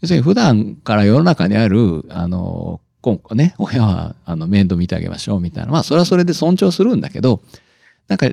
[0.02, 5.72] 要するに普段から世の中にある、あの、今後ね、 親はあの面倒見てあげましょうみたいな。
[5.72, 7.42] まあ、それはそれで尊重するんだけど、
[8.08, 8.30] なんか、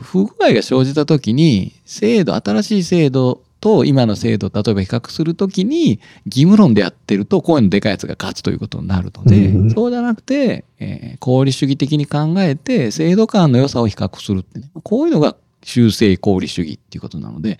[0.00, 17.58] 不具合が生じた時に、制度、新しい制度と今の制度を例えば比較するときに、義務論でやってると、こういうのでかいやつが勝つということになるので、うん、そうじゃなくて、えー、功利主義的に考えて、制度感の良さを比較するってね、こういうのが修正功利主義っていうことなので、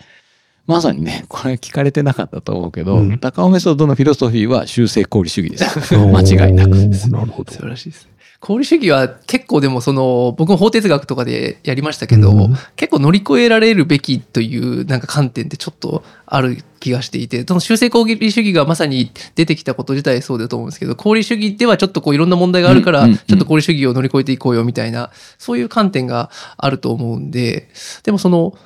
[0.66, 5.94] まさにね、これ聞かれてなかったと思うけど、うん、高尾メソッドのフィロソフィーは修正功利主義です。
[5.96, 6.70] 間違いなく。
[7.10, 7.52] なるほど。
[7.52, 8.08] 素晴らしいです。
[8.44, 27.70] 功利主義は結構でもその僕も法哲学とかでやりましたけど、うん、結構乗り越えられるべきというなんか観点ってちょっとある気がしていてその修正功利主義がまさに出てきたこと自体そうだと思うんですけど功利主義ではちょっとこういろんな問題があるからちょっと功利主義を乗り越えていこうよみたいなそういう観点があると思うんで
[28.02, 28.58] でもその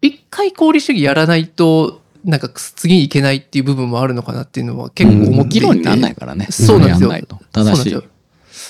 [0.00, 6.46] 一回功利主義やらないとなんか次に行けないっていう部分もあるのかなっていうのは結構思っていて、うん、議論にならないからね。
[6.50, 7.10] そうなんですよ。
[7.52, 7.96] 正しい。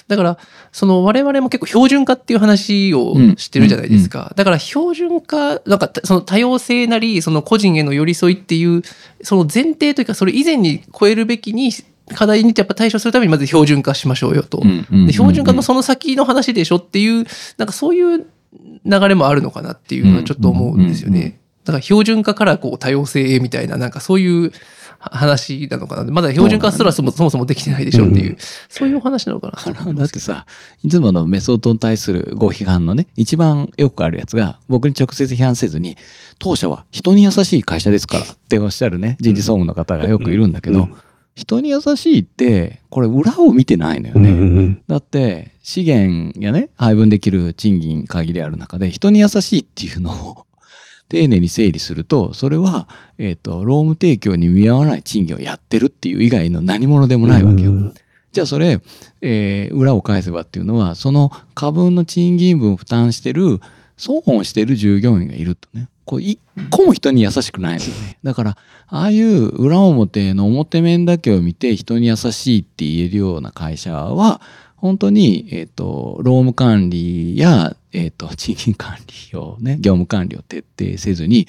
[0.09, 0.39] だから、
[0.73, 4.33] その我々も結構標準化っていう話をしてるじゃないですか。
[4.37, 8.83] だから標準化、なんかその多様性なり、その個人への寄り添いっていう、
[9.23, 11.73] その前提というか、それ以前に超えるべきに、
[12.15, 14.63] 課題にやっぱ対処するためにまず標準化しましょうよと。
[15.07, 17.27] で標準化のその先の話でしょっていう、
[17.57, 18.27] なんかそういう
[18.85, 21.41] 流れもあるのかなっていうのはちょっと思うんですよね。
[21.65, 24.53] だから標準化からこう多様性へみたいな、なんかそういう
[24.99, 26.11] 話なのかな。
[26.13, 28.37] まだ標準化すらそもそもそもできてないでしょっていう、
[28.69, 29.93] そういうお話なのかな。
[29.93, 30.47] だってさ、
[30.85, 35.97] いつものメソッドに対するご批判のね、一番よくあるやつが、僕に直接批判せずに、
[36.39, 40.89] 当社は人に優しい会社ですからっておっしゃるね、人事総務の方がよくいるんだけど、
[41.37, 44.81] 人に優しいって、これ裏を見てないのよね。
[44.89, 50.47] だって、資源やね、配分できる賃金限りある中で、人に優しいっていうのを
[51.11, 57.93] 丁寧に整理すると、それは、えっ、ー、と、労務提供に見合わない賃金をやってるっていう以外の何者でもないわけよ。
[58.33, 58.81] じゃあそれ、
[59.21, 63.61] えー、裏を返せばっていうのは、その過分の賃金分を負担してる、
[63.99, 65.89] 損をしてる従業員がいるとね。
[66.07, 66.39] こう、一
[66.71, 68.19] 個も人に優しくないのよね。
[68.23, 74.41] だから、ああいう裏表の表面だけを見て人に優しいって言えるような会社は、
[74.77, 78.97] 本当に、えっ、ー、と、労務管理や、えっ、ー、と、 賃金管
[79.33, 81.49] 理をね、業務管理を徹底せずに、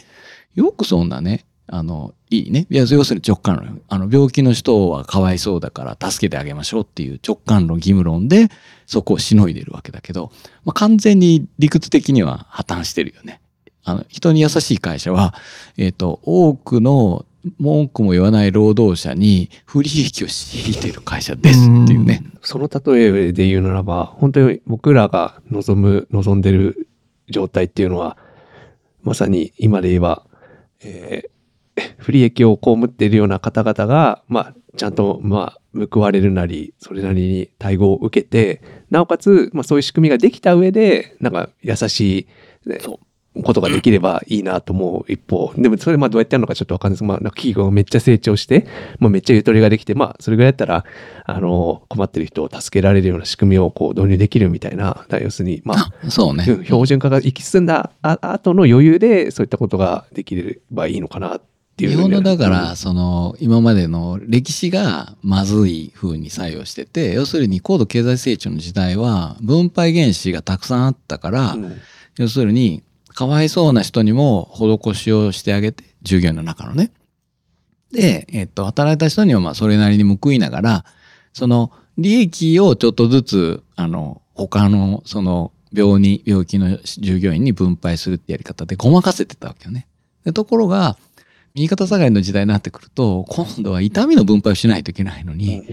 [0.55, 2.65] よくそんなね、あの、いいね。
[2.69, 3.81] いや、要するに直感論。
[3.89, 8.49] あの、病気の人はかわいそうだから助けてあげましょうっていう直感論、義務論で、
[8.85, 10.31] そこをしのいでるわけだけど、
[10.63, 13.41] まあ、完全に理屈的には破綻してるよね。
[13.87, 15.33] あの、人に優しい会社は、
[15.77, 17.25] えっ、ー、と、多くの
[17.57, 22.21] 文句も言わない労働者に不利益を強いている会社ですっていうね。
[22.35, 26.89] うその例えで言うならば、本当に僕らが望む、望んでる
[27.29, 28.17] 状態っていうのは、
[29.03, 30.25] まさに今で言えば、
[30.83, 42.27] えー、不利益を被っているような方々が、まあ、ちゃんと、まあ、報われるなり、それなりに対応を受けて、なおかつ、まあ、そういう仕組みができた上で、なんか、優し
[42.65, 42.79] い、ね、
[43.43, 47.03] ことができればいいなと思う一方、でもそれまあどうやってやるのかちょっとわかんないです。
[47.03, 48.67] まあ、企業がめっちゃ成長して、
[48.99, 50.85] まあ、めっちゃゆとりができて、まあ、それぐらいだったら、
[51.25, 56.43] あの、困ってる人を助けられるような仕組みをこう導入できるみたいな、要するに、まあ、そうね。
[56.43, 61.41] 標準化が行き進んだ後の余裕で、そういったことができればいいのかなっ
[61.75, 61.91] ていう。
[61.91, 71.77] 日本のだから、その、今までの歴史がまずい風に作用してて、要するに高度経済成長の時代は、分配原資がたくさんあったから、うん、
[72.17, 72.83] 要するに、
[73.17, 76.91] かわいそうな人にも施しをしてあげて、従業員の中のね。
[77.91, 80.85] で、えっと、働いた人にはまあそれなりに報いながら、
[81.33, 89.87] その利益をちょっとずつ、あの、他のその病に、病気の従業員に分配するってやり方でごまかせてたわけよね。
[90.23, 90.95] でところが、
[91.55, 95.63] 右肩下がりの時代になってくると、今度は痛みの分配をしないといけないのに、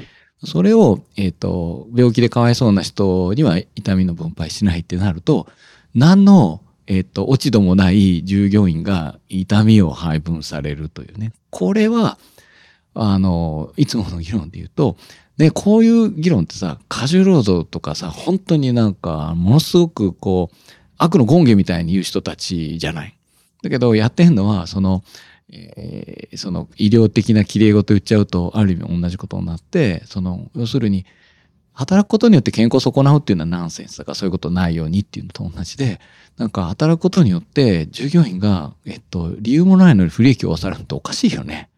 [0.42, 5.46] それを、えっ、と、病気でかわいそうな人には痛みの分配しないってなると、
[5.94, 11.32] 何のえっ、と、落ち度もない従業員が痛みを配分されるというね。
[11.50, 12.18] これは、
[12.94, 14.96] あの、いつもの議論で言うと、
[15.36, 20.56] で、こういう議論ってさ、過重労働とかさ、本当になんか、ものすごくこう、
[20.96, 23.16] 悪の権限みたいに言う人たちじゃない。
[23.62, 25.02] だけど、やってんのは、その、
[25.50, 31.04] えー、その医療的な綺麗事言っちゃうと、ある意味同じことになって、その、要するに、
[31.74, 36.00] 働くことによって健康を損なうっていうのはナンセンスだからそういうことないようにっていうのと同じで、
[36.36, 41.68] なんか働くことによって従業員が、えっと、理由もないのに不利益を負わされるっておかしいよね。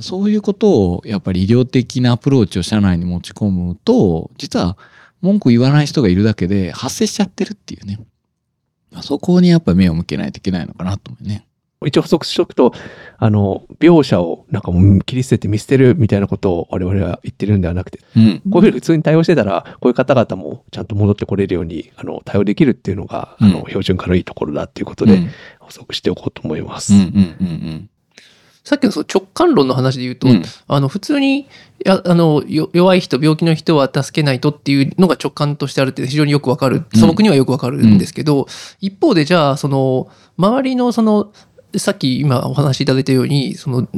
[0.00, 4.76] そういうことをやっぱり医療的なアプローチを社内に持ち込むと、実は
[5.22, 7.98] 文句言わない人がいるだけで発生しちゃってるっていうね。
[9.02, 11.46] そこにやっぱ目を向けないといけないのかなと思うね。
[11.84, 12.72] 一応補足しておくと、
[13.18, 25.20] あの、描写をなんかもう切り捨てて見捨てるみたいなことを我々は言ってるんではなくて、うん、こういうふうに普通に対応してたら、こういう方々もちゃんと戻ってこれるように、あの、対応できるっていうのが、あの、標準化のいいところだっていうことで、
[25.60, 26.94] 補足しておこうと思います。
[28.66, 31.46] さっきのその直感論の話で言うと、うん、あの普通に
[31.84, 36.84] やあの弱い人病気の人は助けないとっていうのが直感としてあるって非常によくわかる。
[36.96, 38.46] 素朴にはよくわかるんですけど、うん、
[38.80, 41.32] 一方でじゃあその周りのその
[41.78, 43.88] さっき今お話しいただいたように、その、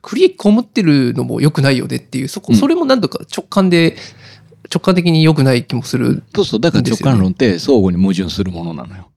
[0.00, 3.96] クリエ被ってるのも良くないよねっていう、そこ、それも何度か直感で、
[4.72, 9.10] 直感的に良くない気もする、ね、そうそう、だから直感論って相互に矛盾するものなのよ。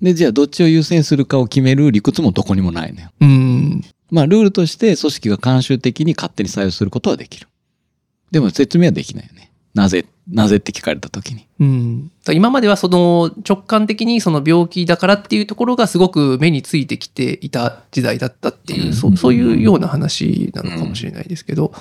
[0.00, 3.10] で、じゃあどっちを優先するかを決める理屈もどこにもないのよ。
[3.20, 3.82] うん。
[4.10, 7.48] まあ、ルールとして組織が慣習的に勝手に採用することはできる。
[8.30, 9.50] でも説明はできないよね。
[9.74, 11.46] なぜ、なぜって聞かれた時に。
[11.60, 12.10] うん。
[12.32, 21.72] 今まではその直感的にその病気だからっていうところがすごく目についてきていた時代だったっていう、うん、そそういうような話なのかもしれないですけど、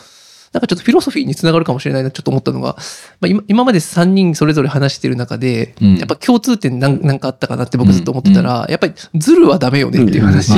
[0.54, 2.76] なんかちょっとフィロソフィーにつながるかもしれないなちょっと思ったのが、
[3.20, 10.52] まあ、今今まで3人それぞれ話してる中で、うん、やっぱ共通点なんなんかあったかなって僕ずっと思ってたら、うん、やっぱりズルはダメよねっていう話、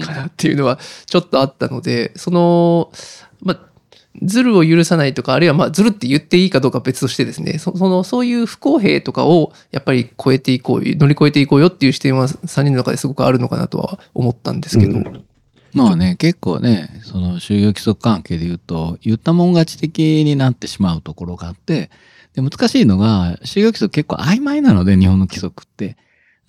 [0.00, 2.90] かなっていうのはちょっとあったので、その、
[3.42, 3.60] まあ、
[4.22, 14.98] ズルを許さないとか、あるいはまあズルって言っていいかどうか別としてですね、そのそういう不公平とかをやっぱり超えていこう、乗り越えていこうよっていう視点は3人の中ですごくあるのかなとは思ったんですけど。
[14.98, 15.24] うん、
[15.72, 21.90] まあね、結構ね、その就業規則関係で言うと、言ったもん勝ち的になってしまうところがあって、
[22.34, 25.96] で難しいのが、就業規則結構曖昧なので、日本の規則って。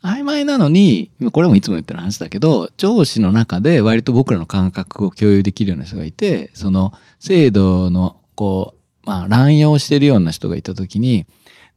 [0.06, 11.26] 曖昧なのに、これもいつも言ってる話だけど、上司の中で割と僕らの感覚を共有できるような人がいて、その制度の、こう、まあ乱用してるような人がいたときに、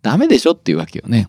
[0.02, 1.28] ダメでしょっていうわけよね。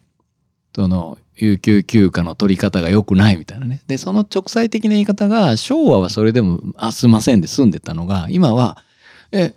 [0.75, 3.81] その、有給休暇の取り方が良くないみたいなね。
[3.87, 8.83] で、その直裁的な言い方が、昭和はそれでも、あ、すいませんで済んでたのが、今は、
[9.31, 9.53] え、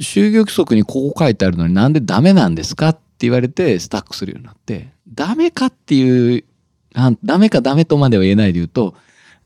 [0.00, 6.44] 就業規則にこう書いてあるのになんでダメなんですかって言われてスタックするようになって、ダメかっていう、
[7.24, 8.94] ダメかダメとまでは言えないで言うと、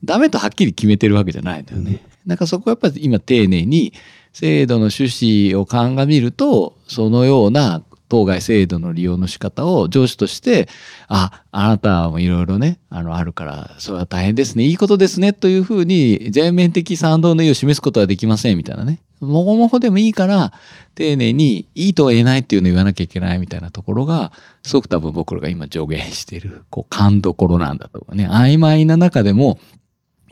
[0.03, 2.01] ダメとはっきり決めてるわけじゃないんだよね。
[2.27, 3.93] だからそこはやっぱり今丁寧に
[4.33, 10.67] 制度の趣旨を鑑みると、そのような当該制度の利用の仕方を上司として、
[11.07, 18.99] あ、あなたもいろいろね、あの、あるから、それは大変ですね、いいことですね、というふうに全面的賛同の意を示すことはできません、みたいなね。
[19.21, 20.53] もごもごでもいいから、
[20.95, 24.31] 丁寧にいいとは言えないっていうのを言わなきゃいけないみたいなところが、
[24.63, 28.27] すごく多分僕らが今助言している、こう、勘どころなんだとかね。
[28.27, 29.59] 曖昧な中でも、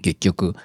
[0.02, 0.56] 結局、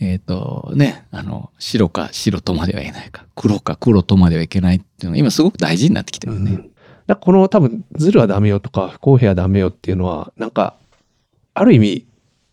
[0.00, 6.52] えっ、ー、とね、あの、白か白とまでは言えないか、黒か黒とまではいけないっていうのが今すごく大事になってきてるね。
[6.52, 6.70] うん、
[7.06, 10.76] だこの多分、ズルはダメよとか、不公平はダメよっていうのは、なんか、
[11.54, 12.06] ある意味、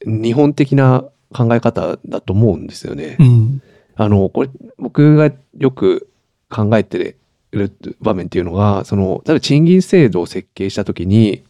[0.05, 3.17] 日本的な考え方だと思うんですよね。
[3.19, 3.61] うん、
[3.95, 6.09] あの、これ、僕がよく
[6.49, 7.17] 考えて
[7.51, 11.43] る場面っていうのが、その、例えば賃金制度を設計したときに、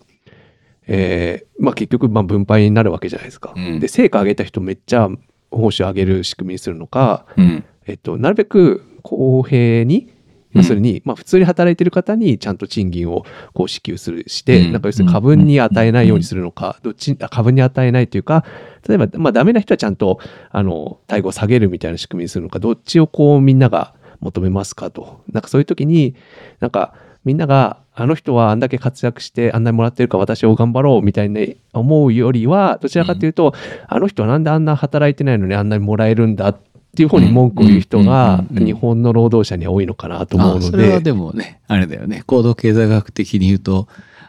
[0.87, 3.53] えー、まあ結局、まあ分配になるわけじゃないですか。
[3.55, 5.09] うん、で、成果上げた人めっちゃ
[5.51, 10.09] 報酬を上げる仕組みにするのか、うん、えっと、なるべく公平に、
[10.55, 18.45] 要するに、まあ、普通に働いてる方にちゃんと賃金をこう支給するして、なんか要するに過分に与えないようにするのか、どっち、過分に与えないというか、
[18.87, 25.21] 例えば、まあ、ダメな人はちゃんと、あの、待遇を下げるみたいな仕組みにするのか、どっちをこうみんなが求めますかと。
[25.31, 26.15] なんかそういう時に、
[26.61, 26.93] なんか、
[27.25, 33.53] みんなが、あの人はあんだけ活躍してあんなにもらってるから私を頑張ろうみたいに思うよりは、どちらかというと、うん、
[33.87, 40.65] あの人はなんであんな働いてないのにあんなにもらえるんだっていう方に文句を言う人が日本の労働者には多いのかなと思うので。
[40.71, 42.23] それはでもね、あれだよね。
[42.25, 43.87] 行動経済学的に言うと、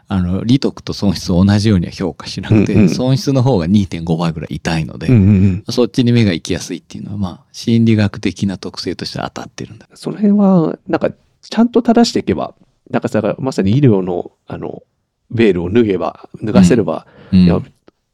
[0.09, 9.87] あの、利得と損失を同じようには評価しなくて、うんうん、損失の方が2.5倍ぐらい痛いので、うんうんうん、そっちに目が行きやすいっていうのは、まあ、心理学的な特性として当たってるんだ。
[9.95, 11.11] その辺は、なんか、
[11.41, 12.53] ちゃんと正していけば、
[12.89, 14.83] なんかさ、まさに医療の、あの、
[15.29, 17.61] ベールを脱げば、脱がせれば、うん、いや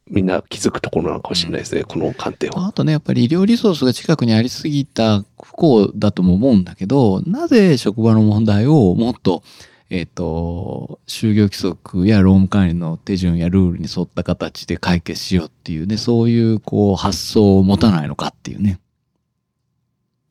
[0.09, 2.67] みんな気づくところなのかもしれないですね、うん、この観点は。
[2.67, 9.43] あとね、やっぱり医療リソースが近くにありすぎた不幸だとも思うんだけど、なぜ職場の問題をもっと、
[9.89, 18.79] えっ、ー、と、就業規則や労務管理の手順やルールに沿った形で解決しようっていうね、そういうこう発想を持たないのかっていうね。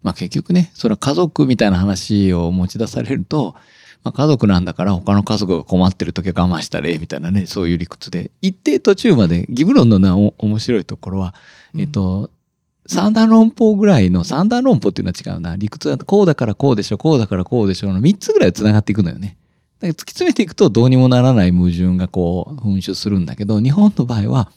[0.03, 3.55] まあ結局ね、それは家族みたいな話を持ち出されると、
[4.05, 8.31] まあ、家族なんだから他の家族が困ってる時は我慢したらええみたいなね、そういう理屈で。
[8.41, 11.35] 一定途中まで、義務論のな面白いところは、
[11.77, 12.31] えっと、
[12.87, 15.57] 三段論法ぐらいの、三段論法っていうのは違うな。
[15.57, 19.37] 理屈だとこうだからこうでしょ、こうだからこうでしょの三つぐらい繋がっていくのよね。
[19.79, 24.51] だから突き詰めていくとどうにもならない矛盾がこう噴出するんだけど、日本の場合は、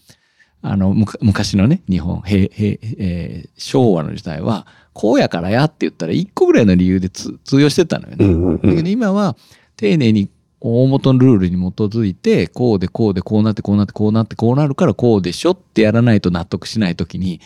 [0.64, 4.66] あの、昔のね、日本、平、平、えー、昭和の時代は、
[4.96, 8.26] こうやからやって言ったら一個ぐらいの理由で通用してたのよね。
[8.26, 9.36] うんうんうん、だけど今は
[9.76, 10.30] 丁寧に
[10.62, 17.42] 大元のルールに基づいて、こうでこうでこうなってこうなってこうなってこうなるからこうでしょってやらないと納得しないときに、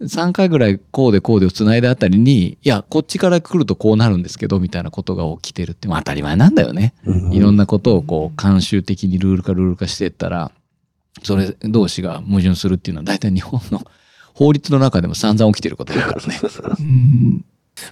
[0.00, 6.94] 3回ぐらいこうでこうでを繋いだあたりに、いや、こっちから来るとこうなるんですけど、みたいなことが起きてるって、まあ当たり前なんだよね。
[7.32, 10.52] いろんなことをこう、慣習的にルール化ルール化していったら、
[11.22, 13.84] それ同士が矛盾するっていうのは大体日本の
[14.38, 16.40] 法律の中でも散々起きてることだからね。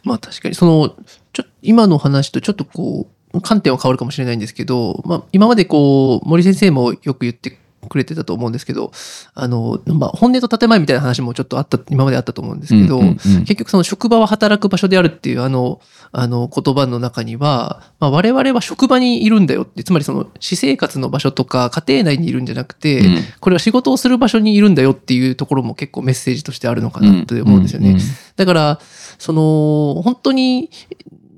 [0.05, 0.95] まあ確かに、その、
[1.33, 8.93] ちょ今の話とちょっとこう、観点は変わるかもしれないんですけど、まあ今までこう、森先生もよく言ってくれてたと思うんですけど、
[9.35, 15.81] あの、まあ、本音と建前みたいな話もちょっとあった、今まであったと思うんですけど、うんうんうん、結局その職場は働く場所であるっていうあの、
[16.13, 27.91] あの言葉の中には、まあ、我々は職場にいるんだよって、つまりその私生活の場所とか家庭内にいるんじゃなくて、うん、これは仕事をする場所にいるんだよっていうところも結構メッセージとしてあるのかなって思うんですよね。
[27.91, 28.07] うんうんうん、
[28.37, 28.81] だから、
[29.19, 30.71] その、本当に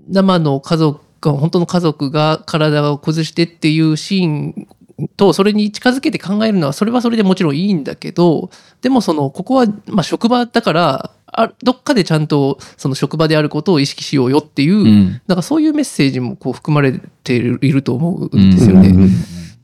[0.08, 4.68] 生の家族本当の家族が体を崩してっていうシーン
[5.16, 8.50] とそれに近づけて考えるのはそれはそれでもちろんいいんだけど
[8.82, 18.88] でもそのここはまあ職場だからあどっかでちゃんとその職場であることを意識しようよっていう、うん、なんかそういうメッセージもこう含まれていると思うんですよね。
[18.88, 19.10] うんうん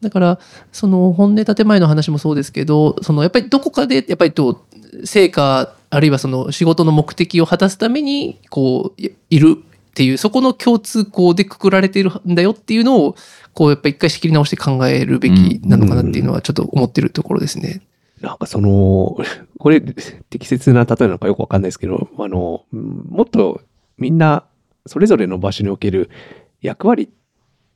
[0.05, 0.39] だから
[0.71, 4.67] その本音建前の話もそうですけどそのやっぱりどこかでやっぱりと
[5.05, 13.17] 成果あるいはその仕事の目的を果たすためにこういるっていうそこの共通項でくくられているんだよっていうのを
[13.55, 17.83] こうやっぱ一回仕切り直して考えるべきなのかなっていうのはちょっと思ってるところですね。
[18.21, 19.17] なんかその、
[19.59, 19.81] これ
[20.31, 23.61] 適切な例えなのかよくわかんないですけど、あの、もっと
[23.97, 24.45] みんな
[24.87, 26.11] それぞれの場所における
[26.61, 27.11] 役割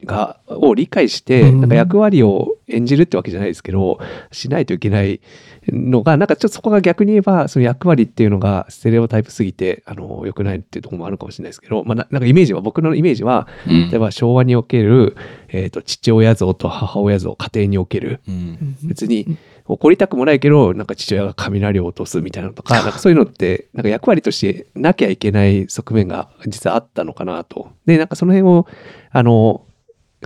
[0.05, 3.99] が、を理解して、なんか役割を演じるってわけじゃないですけど、
[4.31, 5.21] しないといけない
[5.69, 15.17] のが、なんかちょっとそこが逆に言えば、その役割っていうのがステレオタイプすぎて、あの、良くないっていうところもあるかもしれないですけど、まあ、なんかイメージは、僕のイメージは、例えば昭和における、
[15.49, 19.39] えっ、ー、と、父親像と母親像、家庭における、うん、別に、
[19.69, 27.69] 怒りたくもないけど、なんか父親が雷を落とすみたいなのとか、 なんかそういうのって、なんか役割としてなきゃいけない側面が実はあったのかなと。
[27.85, 28.67] で、なんかその辺を、
[29.11, 29.63] あの、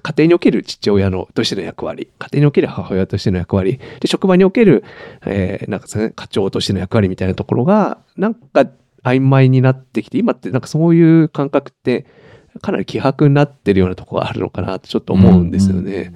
[0.00, 4.84] 家庭における父親のとしての役割、家庭における母親としての役割、で、職場における、
[5.26, 8.66] えー、なんか、ね、課長としての役割みたいなところが、なんか
[9.04, 12.06] 曖昧になってきて、今ってなんかそういう感覚って、
[12.60, 16.12] かなり希薄になってるようなところがあるのかなとちょっと思うんですよね。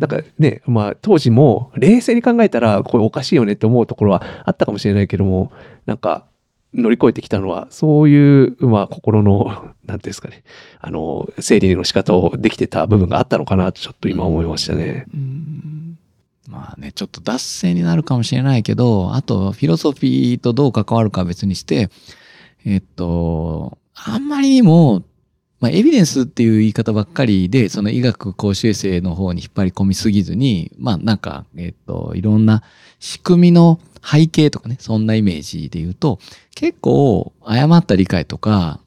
[0.00, 5.52] なんかね、まあ当時も冷静に考えたらこれおかしいよねって思うところはあったかもしれないけども、
[5.86, 6.26] なんか
[6.74, 10.42] 乗り越えてきたのは、そういう、まあ、心の、 なんですかね、
[10.80, 15.06] あの、整理の仕方をできてた部分があったのかなと、ちょっと今思いましたね。
[16.48, 21.90] まあね、ちょっと脱線になるかもしれないけど、あと、フィロソフィーとどう関わるかは別にして、
[22.64, 25.04] えっと、あんまりにも、
[25.60, 32.62] まあ、エビデンスっていう言い方ばっかりで、その医学公衆衛生の方に引っ張り込みすぎずに、まあなんか、えっと、いろんな
[32.98, 36.18] 仕組みの背景とかね、そんなイメージで言うと、
[36.54, 38.80] 結構誤った理解とか、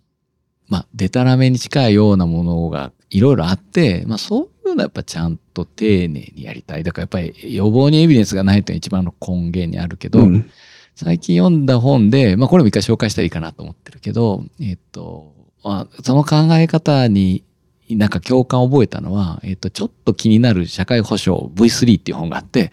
[0.67, 6.83] まあ、デタラメに近いようなものがいろいろあって、まあそういうのはやっぱちゃんと丁寧にやりたい。
[6.83, 10.49] だからやっぱり予防にエビデンスがないというのが一番の根源にあるけど、うん、
[10.95, 17.43] 最近読んだ本で、まあこれも一回紹介したらいいかなと思ってるけど、えっと、まあ、その考え方に
[17.89, 22.71] なんか共感を覚えたのは、えっと、ちょっと気になる社会保障 V3 っていう本があって、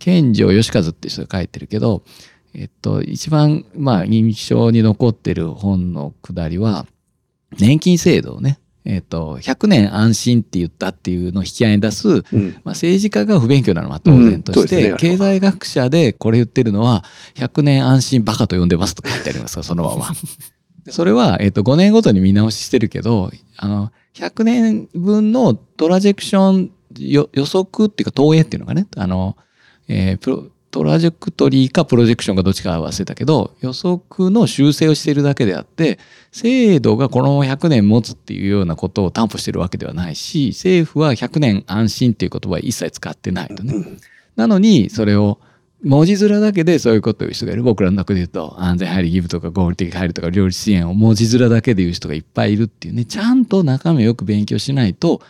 [0.00, 2.02] 健城義和って人が書いてるけど、
[2.54, 6.86] えっと、一番、まあ、印象に残ってる本のくだりは、
[7.58, 12.24] 年金制度をね、えっと、100年安心って言ったっていうのを引き合いに出す、うん、まあ、
[12.70, 14.92] 政治家が不勉強なのは当然として、うん。
[14.92, 20.06] ね、経済学者でこれ言ってるのは、100年安心バカと呼んでますとか言ってありますか、そのまま。
[20.88, 29.36] それは、えっと、5年ごとに見直ししてるけど、あの、100年分のトラジェクション予測っていうか投影っていうのがね、あの、
[29.92, 35.98] えー、プロトラジェクトリーかプロジェクションかどっちか忘れたけど、予測の修正をしているだけであって、
[36.30, 43.74] 制度がこの100年持つっていうようなことを担保しているわけではないし、政府は100年安心っていう言葉は一切使ってないとね。
[44.36, 45.40] なのに、それを
[45.82, 47.64] 文字面だけでそういうことを言う人がいる。
[47.64, 55.20] 僕らの中で言うと、安全配慮義務とか合理的配慮とか両立支援を文字面だけで言う人がいっぱいいるっていうね、ちゃんと中身をよく勉強しないと、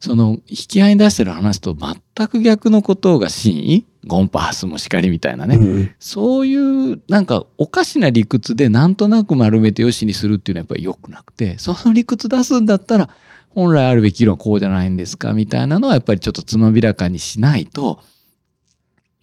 [0.00, 3.86] その引き合いに出してる話と全く逆のことが真意？
[4.06, 13.10] ゴンパースもしかりみたいなね、うん、そういうなんかおかしな理屈でなんとなく丸めてよしにするっていうのはやっぱり良くなくてその理屈出すんだったら
[13.50, 18.00] 本来あるべき議論こうじゃないんですかみたいなのはやっぱりちょっとつまびらかにしないと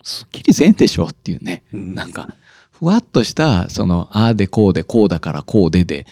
[0.03, 2.35] すっきりせんでしょっていうね、うん、なんか
[2.71, 6.05] ふわっとしたそのああでこうでこうだからこうでで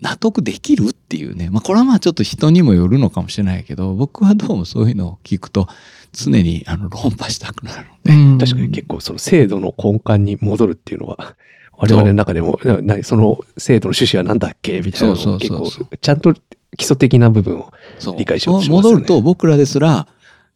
[0.00, 1.50] 納得できるっていうね。
[1.50, 5.68] まあこれはまあちょっと人にもよるのかもしれないけど、僕はどうもそういうのを聞くと、
[6.12, 8.46] 常にあの論破したくなるので。
[8.46, 11.36] 確かに結構その制度の根幹に戻るっていうのは、
[11.76, 16.34] 我々の中でも、なその制度の趣旨は何だっけみたいなのを結構、ちゃんと
[16.76, 17.72] 基礎的な部分を
[18.16, 18.96] 理解しようとしますよね。
[18.96, 20.06] 戻ると僕らですら、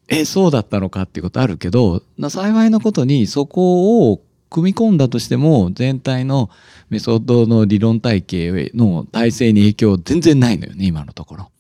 [0.09, 4.21] え、そうだったのかっていうことあるけど、幸いなことにそこを
[4.51, 6.51] 組み込んだとしても全体の
[6.91, 11.51] メソッドの理論体系の体制に影響全然ないのよね今のところ。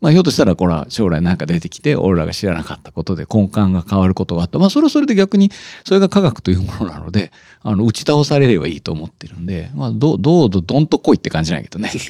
[0.00, 4.58] まあひょっとしたらこれは将来なんか出てきて俺らが知らなかったことで根幹が変わることがあった。
[4.58, 5.50] まあそれはそれで逆に
[5.84, 11.90] それが科学というものなのであの打ち倒されればいいと思ってるんで、まあどどうどんと来いって感じないけどね。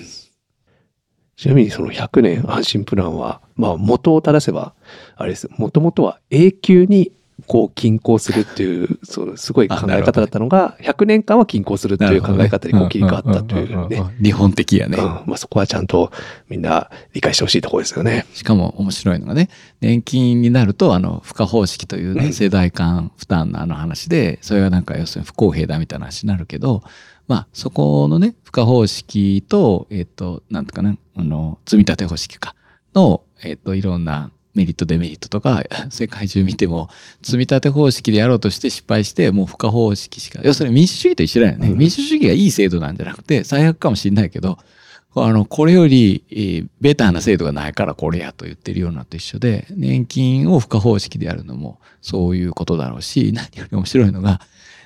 [1.36, 4.74] ちなみにその100年安心プランは、まあ元を正せば、
[5.16, 5.49] あれです。
[5.57, 7.12] もともとは永久に
[7.51, 14.05] こう均衡するっていう、そうすごい考え方だったのが、100年間は均衡するっていう考え方にこう切り替わったというね。
[14.22, 14.96] 日本的やね。
[14.96, 16.12] うん、まあそこはちゃんと
[16.48, 18.24] みんな理解してほしいところですよね。
[18.34, 19.48] しかも面白いのがね、
[19.80, 26.84] 年金になると、あの、付加方式というね、うん、世代間負担のあの話で、それはなんか要するに不公平だみたいな話になるけど、
[27.26, 32.55] まあそこのね、付加方式と、えっ、ー、と、なんとかな、あの、積立方式か、
[32.94, 36.88] の、えっ、ー、と、いろんなメリットデメリットとか 世界中見ても
[37.22, 44.59] 積み立て方式でやろうとして失敗してもう不可方式しか要するに民主主義と一緒だよね、うん、民主主義がいい制度なんじゃなくて最悪かもしれないけど
[45.14, 54.40] あのこれより、えー、ベターな制度がないからこれやと言ってるようなと一緒で年金を不可方式でやるのもそういうことだろうし何より面白いのが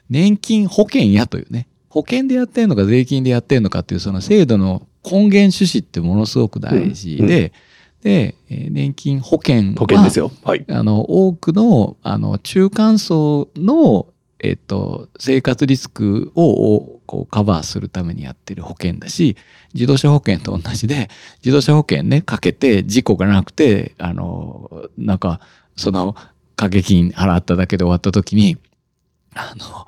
[0.08, 7.34] 年金保険やというね保険でやってんのか税金でやってんのかっていうその制度の根源趣旨ってものすごく大事で、うん。
[7.44, 7.52] うん
[8.04, 10.30] で、年金保険保険ですよ。
[10.44, 10.64] はい。
[10.68, 14.06] あの、多くの、あの、中間層の、
[14.40, 19.38] えっと、生活リスクをこうカバーするためにやってる保険だし、
[19.72, 21.08] 自動車保険と同じで、
[21.42, 25.40] 自動車保険ね、かけて事故がなくて、あの、なんか、
[25.74, 26.14] その、
[26.56, 28.58] 掛け金払っただけで終わった時に、
[29.34, 29.86] あの、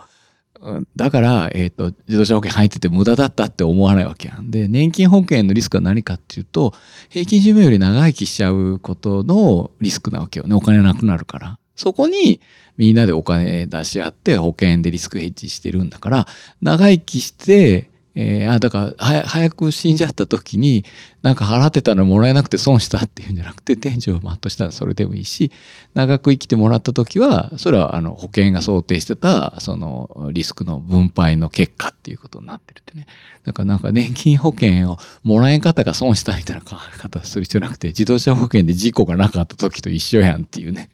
[0.96, 6.74] だから、えっ、ー、と、自動車保険入ってて無駄だったって思わないわけやんで、年金保険のリスクは何かっていうと、
[7.08, 10.54] 平均寿命より長生きしちゃうことのリスクなわけよね。
[10.54, 11.58] お金なくなるから。
[11.74, 12.40] そこに
[12.78, 16.26] みんなでお金出し合って保険でリスクヘッジしてるんだから、
[16.62, 20.86] 長生きして、えー、あ、だから、早く死んじゃった時に、
[21.20, 25.52] なんか払ってたのもらえなくて損したっていうんじゃなくて、 天井をマットしたらそれでもいいし、
[25.92, 33.06] 長く生きてもらった時は、それはあの保険が想定してた、そのリスクの分配の結果っていうことになってるってね。
[33.44, 40.88] だからなんか年金保険をもらえ方が損したみたいな考え方する必要なくて、自動車保険で事故がなかった時と一緒やんっていうね。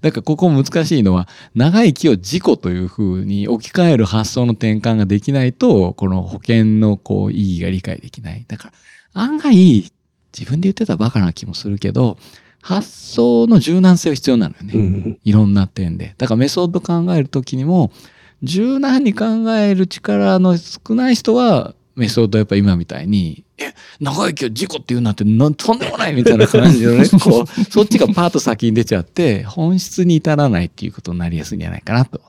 [0.00, 8.44] だからここ難しいのは、長生きを事故というふうに置き換える発想の転換ができないと、この保険のこう意義が理解できない。
[8.46, 8.72] だか
[9.14, 9.54] ら案外、
[10.36, 12.18] 自分で言ってたバカな気もするけど、
[12.60, 14.72] 発想の柔軟性は必要なのよね。
[14.74, 16.14] うん、いろんな点で。
[16.16, 17.92] だからメソッド考えるときにも、
[18.42, 32.20] 柔軟に考える力の少ない人は、メソッドやっぱ今みたいに、え、長生きは事故って言うなんてとんでもないみたいな感じのね、 こう、そっちがパーッと先に出ちゃって、本質に至らないっていうことになりやすいんじゃないかなと。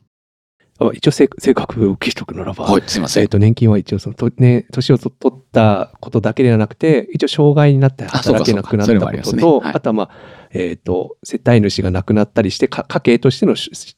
[0.94, 3.24] 一応正確を聞きとくならば、はい、すいません。
[3.24, 10.10] えっ、と、年金は一応その、とね、年を取ったことだけではなくて、一応障害になって働けなくなったことと、あねはい、あとはまあ、
[10.52, 13.56] えっ、ー、と、世帯主が亡くなったりして、家計としての、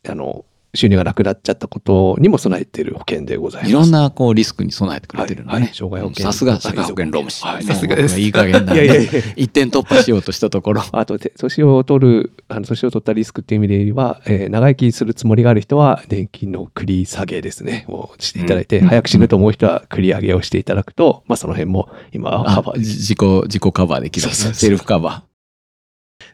[0.08, 0.46] あの、
[0.78, 3.72] 収入がなくなっちゃったことにも備えている保険でございます。
[3.72, 5.60] いろんなこうリスクに備えてくれてるのね。
[5.60, 6.26] はい、障害保険。
[6.26, 7.46] さすが社会保険労務士。
[7.46, 8.20] はい、さすがです。
[8.20, 8.86] いい加減な、ね。
[8.86, 10.84] いやいやいや一点突破しようとしたところ。
[10.92, 24.34] あと、年を取る、あの、年を取ったリスクっていう意味では、えー、長生きするつもりがある人は、年金の繰り下げですね、をしていただいて、うん、早く死ぬと思う人は繰り上げをしていただくと、まあその辺も今はカバー自己、自己カバーできる、ね。
[24.34, 25.37] セルフカバー。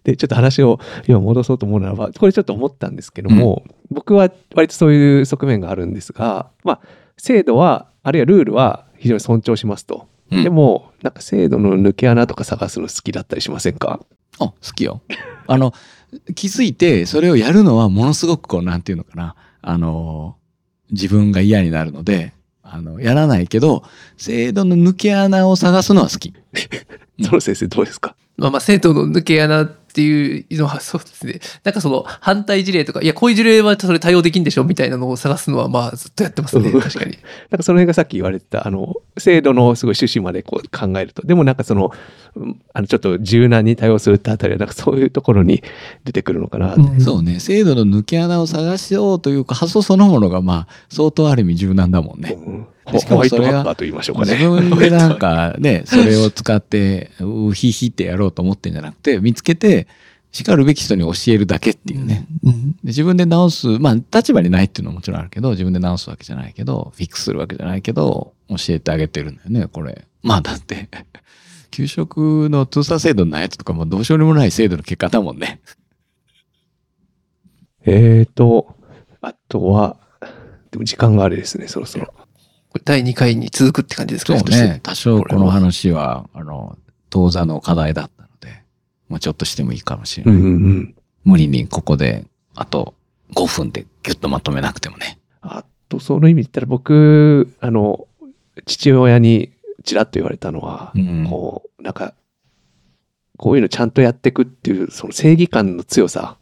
[0.03, 6.79] で、ちょっと話を今戻そうと思うならば、これちょっと思ったんですけども、うん、僕は割とそういう側面があるんですが、まあ、
[7.17, 10.07] 制度は、あるいはルールは非常に尊重しますと。
[10.31, 13.99] うん、でも、なんか制度の抜け穴とか探すの好きだったりしませんか？
[14.39, 15.01] あ、好きよ。
[15.47, 15.73] あの、
[16.35, 19.35] 気づいて、それをやるのはものすごくこう、なんていうのかな。
[19.61, 20.35] あの、
[20.91, 23.83] 自分が嫌になるので、あの、やらないけど、
[24.17, 26.33] 制度の抜け穴を探すのは好き。
[27.21, 28.15] その先生どうですか？
[28.37, 31.39] まあまあ、制度の抜け穴っていうのはそうですね。
[31.63, 36.71] なんかその反対事例とか、いや、こういう事例はそれ対応できんでしょみたいなのを探すのはまあずっとやってますね。
[36.71, 37.19] 確かに。
[37.51, 41.91] なんかその辺がさっき言われてた、あの、制度のすごい趣旨までこう考えると、でもなんかその、
[42.73, 45.61] あの、ちょっと柔軟に対応するってあたりは、なんかそういうところに
[46.05, 47.39] 出てくるのかな、うん、そうね。
[47.39, 52.35] 制度の抜け穴を探しようというか、発想そのものがまあ、相当ある意味柔軟だもんね。
[52.35, 52.67] うん
[52.99, 53.63] しかもそれが
[54.25, 59.87] 自分でなんかね、それを使って、うひひってやろうと思ってんじゃなくて、見つけて、
[60.33, 62.25] 叱るべき人に教えるだけっていうね。
[62.43, 70.05] うん、で自分で直す、まあ立場にないっていうのはもちろんあるけど、自分で直すわけじゃないけど、フィックスするわけじゃないけど、教えてあげてるんだよね、これ。
[70.23, 70.89] まあだって
[71.69, 75.61] 給食の通査制度のやつとかもどうしようもない制度の結果だもんね。
[77.85, 78.75] えーと、
[79.21, 79.97] あとは、
[80.71, 82.13] でも時間があれですね、そろそろ。
[82.85, 84.39] 第2回に続くって感じですかね。
[84.39, 84.79] そうね。
[84.81, 86.77] 多少この話は、あの、
[87.09, 88.23] 当座の課題だった
[89.13, 90.35] もうちょっとしてもいいかもしれない。
[90.35, 92.95] うんうん、無理にここで、あと
[93.35, 95.19] 5分でギュッとまとめなくてもね。
[95.41, 98.07] あと、その意味で言ったら僕、あの、
[98.65, 99.51] 父親に
[99.83, 102.15] ちらっと言われたのは、うん、こう、なんか、
[103.37, 106.37] こういうのちゃんとやっていくっていう、その正義感の強さ、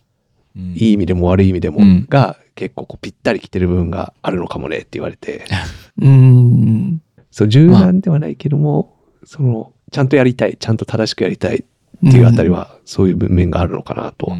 [0.56, 5.46] うん、いい意味でも悪い意味でも、が結構こうぴったりきてる部分があるのかもねって言われて。
[6.02, 7.02] うん。
[7.32, 14.32] そう、柔軟ではないけども、まあ、その、ちゃんとやりたい、ちゃんと正しくやりたいっていうあたりは、そういう文面があるのかなと。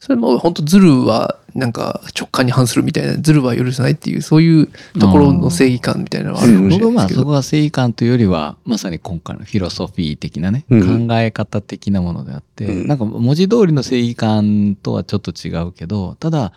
[0.00, 4.68] それも本当ズルはなんか直感に反するみたいな、ズルは許さないっていう、そういう
[4.98, 6.90] ところの正義感みたいなのはあるかもしれないですけど。
[6.90, 16.52] 僕はまあそこは正義感というよりは、まさに今回のフィロソフィー的なね、うん、考え方的なものであって、うん、なんか文字通りの正義感とはちょっと違うけど、ただ、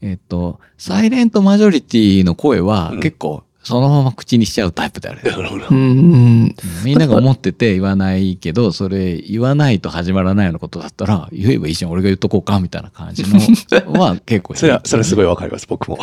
[0.00, 5.20] えっ、と、サイレントマジョリティの声は結構そのまま口にしちゃうタイプである。
[5.70, 6.54] うん、
[6.84, 13.38] みんなが思ってて言わないけど、それ言わないと始まらないようなことだったら、言えばいいじゃん、俺が言っとこうか、みたいな感じの
[14.00, 15.98] は結構 それは、それすごいわかります、僕も。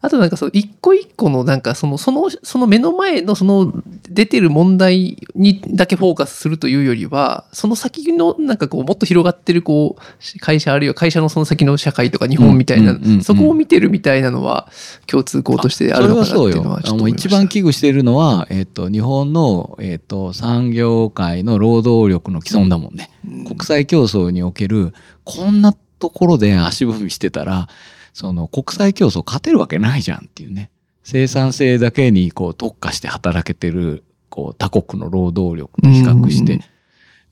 [0.00, 3.72] あとなんかその一個一個のなんかそのそのその目の前のその
[4.08, 14.68] 出てる問題にだけフォーカスするというよりはその先のなんかこうもっと広がってるこう会社あるいは会社のその先の社会とか日本みたいなそこを見てるみたいなのは
[15.06, 24.92] 共通項としてあるのかなっていうのはちょっと一番危惧しているのは、えっ、ー、と日本の、えっ、ー、と産業界の労働力の既存だもんね、うん、国際競争における
[25.24, 27.68] こんなところで足踏みしてたら
[28.16, 30.70] その国際競争勝てるわけないじゃんっていうね。
[31.02, 36.60] 生産性だけにこう特化して働けてるこう他国の労働力と比較して、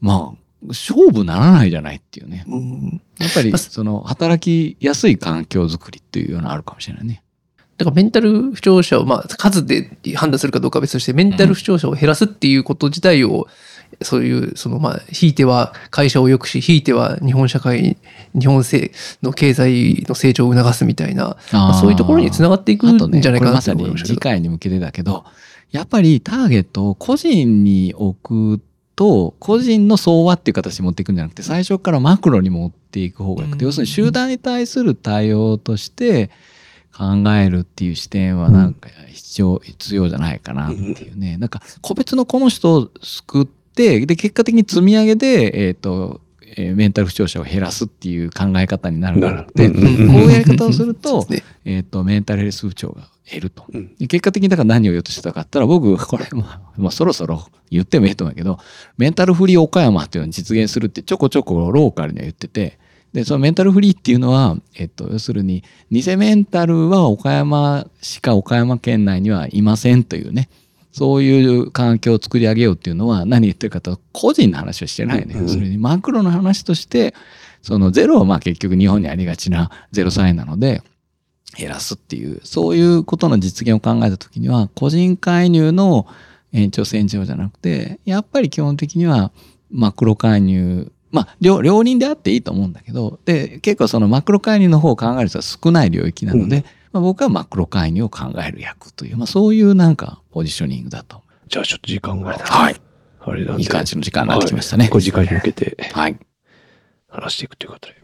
[0.03, 2.45] まあ勝負ならないじゃないっていうね。
[3.19, 7.25] やっぱりその働きやすい環境づくりっていうようなあるかもしれないね。
[7.79, 13.49] だからメンタル不調者を、まあ、数で判断するかどうかは別として、メンタル不調者を減らすっていうこと自体を、
[14.03, 17.97] そういう、その、まあ、ひいては会社を良くし、ひいては日本社会、
[18.35, 18.63] 日本
[19.23, 25.25] の経済の成長を促すみたいな、まあ、そういうところにつながっていくんじゃないかなと思いました、ね、次回に向けてだけど、
[25.71, 28.63] やっぱりターゲットを個人に置く
[28.97, 36.31] と、個人の相和っていう形に持っていくんじゃなくて、最初からマクロに持っていく方がよくて、要するに集団に対する対応として、
[36.97, 41.37] 考えるっていう視点はなんか必要、必要じゃないかなっていうね。
[41.39, 46.21] なんか個別のこの人を救って、で、結果的に積み上げで、えっ、ー、と、
[46.57, 51.27] えー、メンタル不調者を減らすっていう考え方になるからって、こういうやり方をすると、
[51.65, 53.67] えっ、と、メンタルヘルス不調が減ると。
[53.99, 58.59] 結果的にだから何を言おうとしてたかったら、僕、これ、まあ、 まあ、そろそろ言ってもいいと思うけど、
[58.99, 62.79] メンタルフリー岡山っていうのを実現するってちょこちょこローカルには言ってて、
[63.13, 70.49] で、そのメンタルフリーっていうのは、えっと、要するに、偽メンタルは岡山しか岡山県内にはいませんというね、
[70.95, 75.35] そういう環境を作り上げようっていうのは何言ってるかと個人の話はしてないね。
[75.49, 77.15] それにマクロの話として、
[77.63, 80.83] そのゼロはまあ結局日本にありがちなゼロサインなので、
[81.59, 86.07] 減らすっていう、そういうことの実現を考えたときには、個人介入の
[86.53, 89.33] 延長線上じゃなくて、やっぱり基本的には
[89.71, 96.65] マクロ介入まあ両、両人であっていいと思うんだけど、で、結構そのマクロ介入の方を考える人は少ない領域なので、うん、
[96.95, 101.23] まあ、僕はマクロ介入を考える役という、まあそういうなんかポジショニングだと。
[101.49, 102.39] じゃあちょっと時間が。
[102.39, 102.81] はい。
[103.21, 104.89] あれだいい感じの時間になってきましたね。
[104.89, 105.77] はい、時間に向けて。
[105.93, 106.17] はい。
[107.09, 107.97] 話していくということで。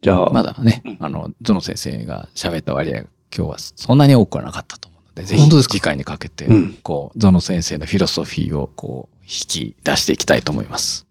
[0.00, 0.30] じゃあ。
[0.30, 6.48] まだね、あの、ゾノ先生が喋った割合、今日はそんなに多くはなかったと思うので、ぜひ次回にかけて、
[6.82, 11.06] こう、ゾノ先生のフィロソフィーをこう、引き出していきたいと思います。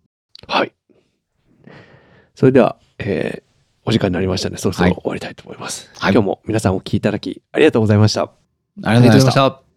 [0.47, 0.73] はい。
[2.33, 3.48] それでは、えー、
[3.89, 5.89] お時間になりましたので、そろそろ終わりたいと思います。
[5.97, 8.21] はい、今日も皆さんお聞きいただき、ありがとうございました。
[8.23, 8.29] あ
[8.77, 9.68] りがとうございました。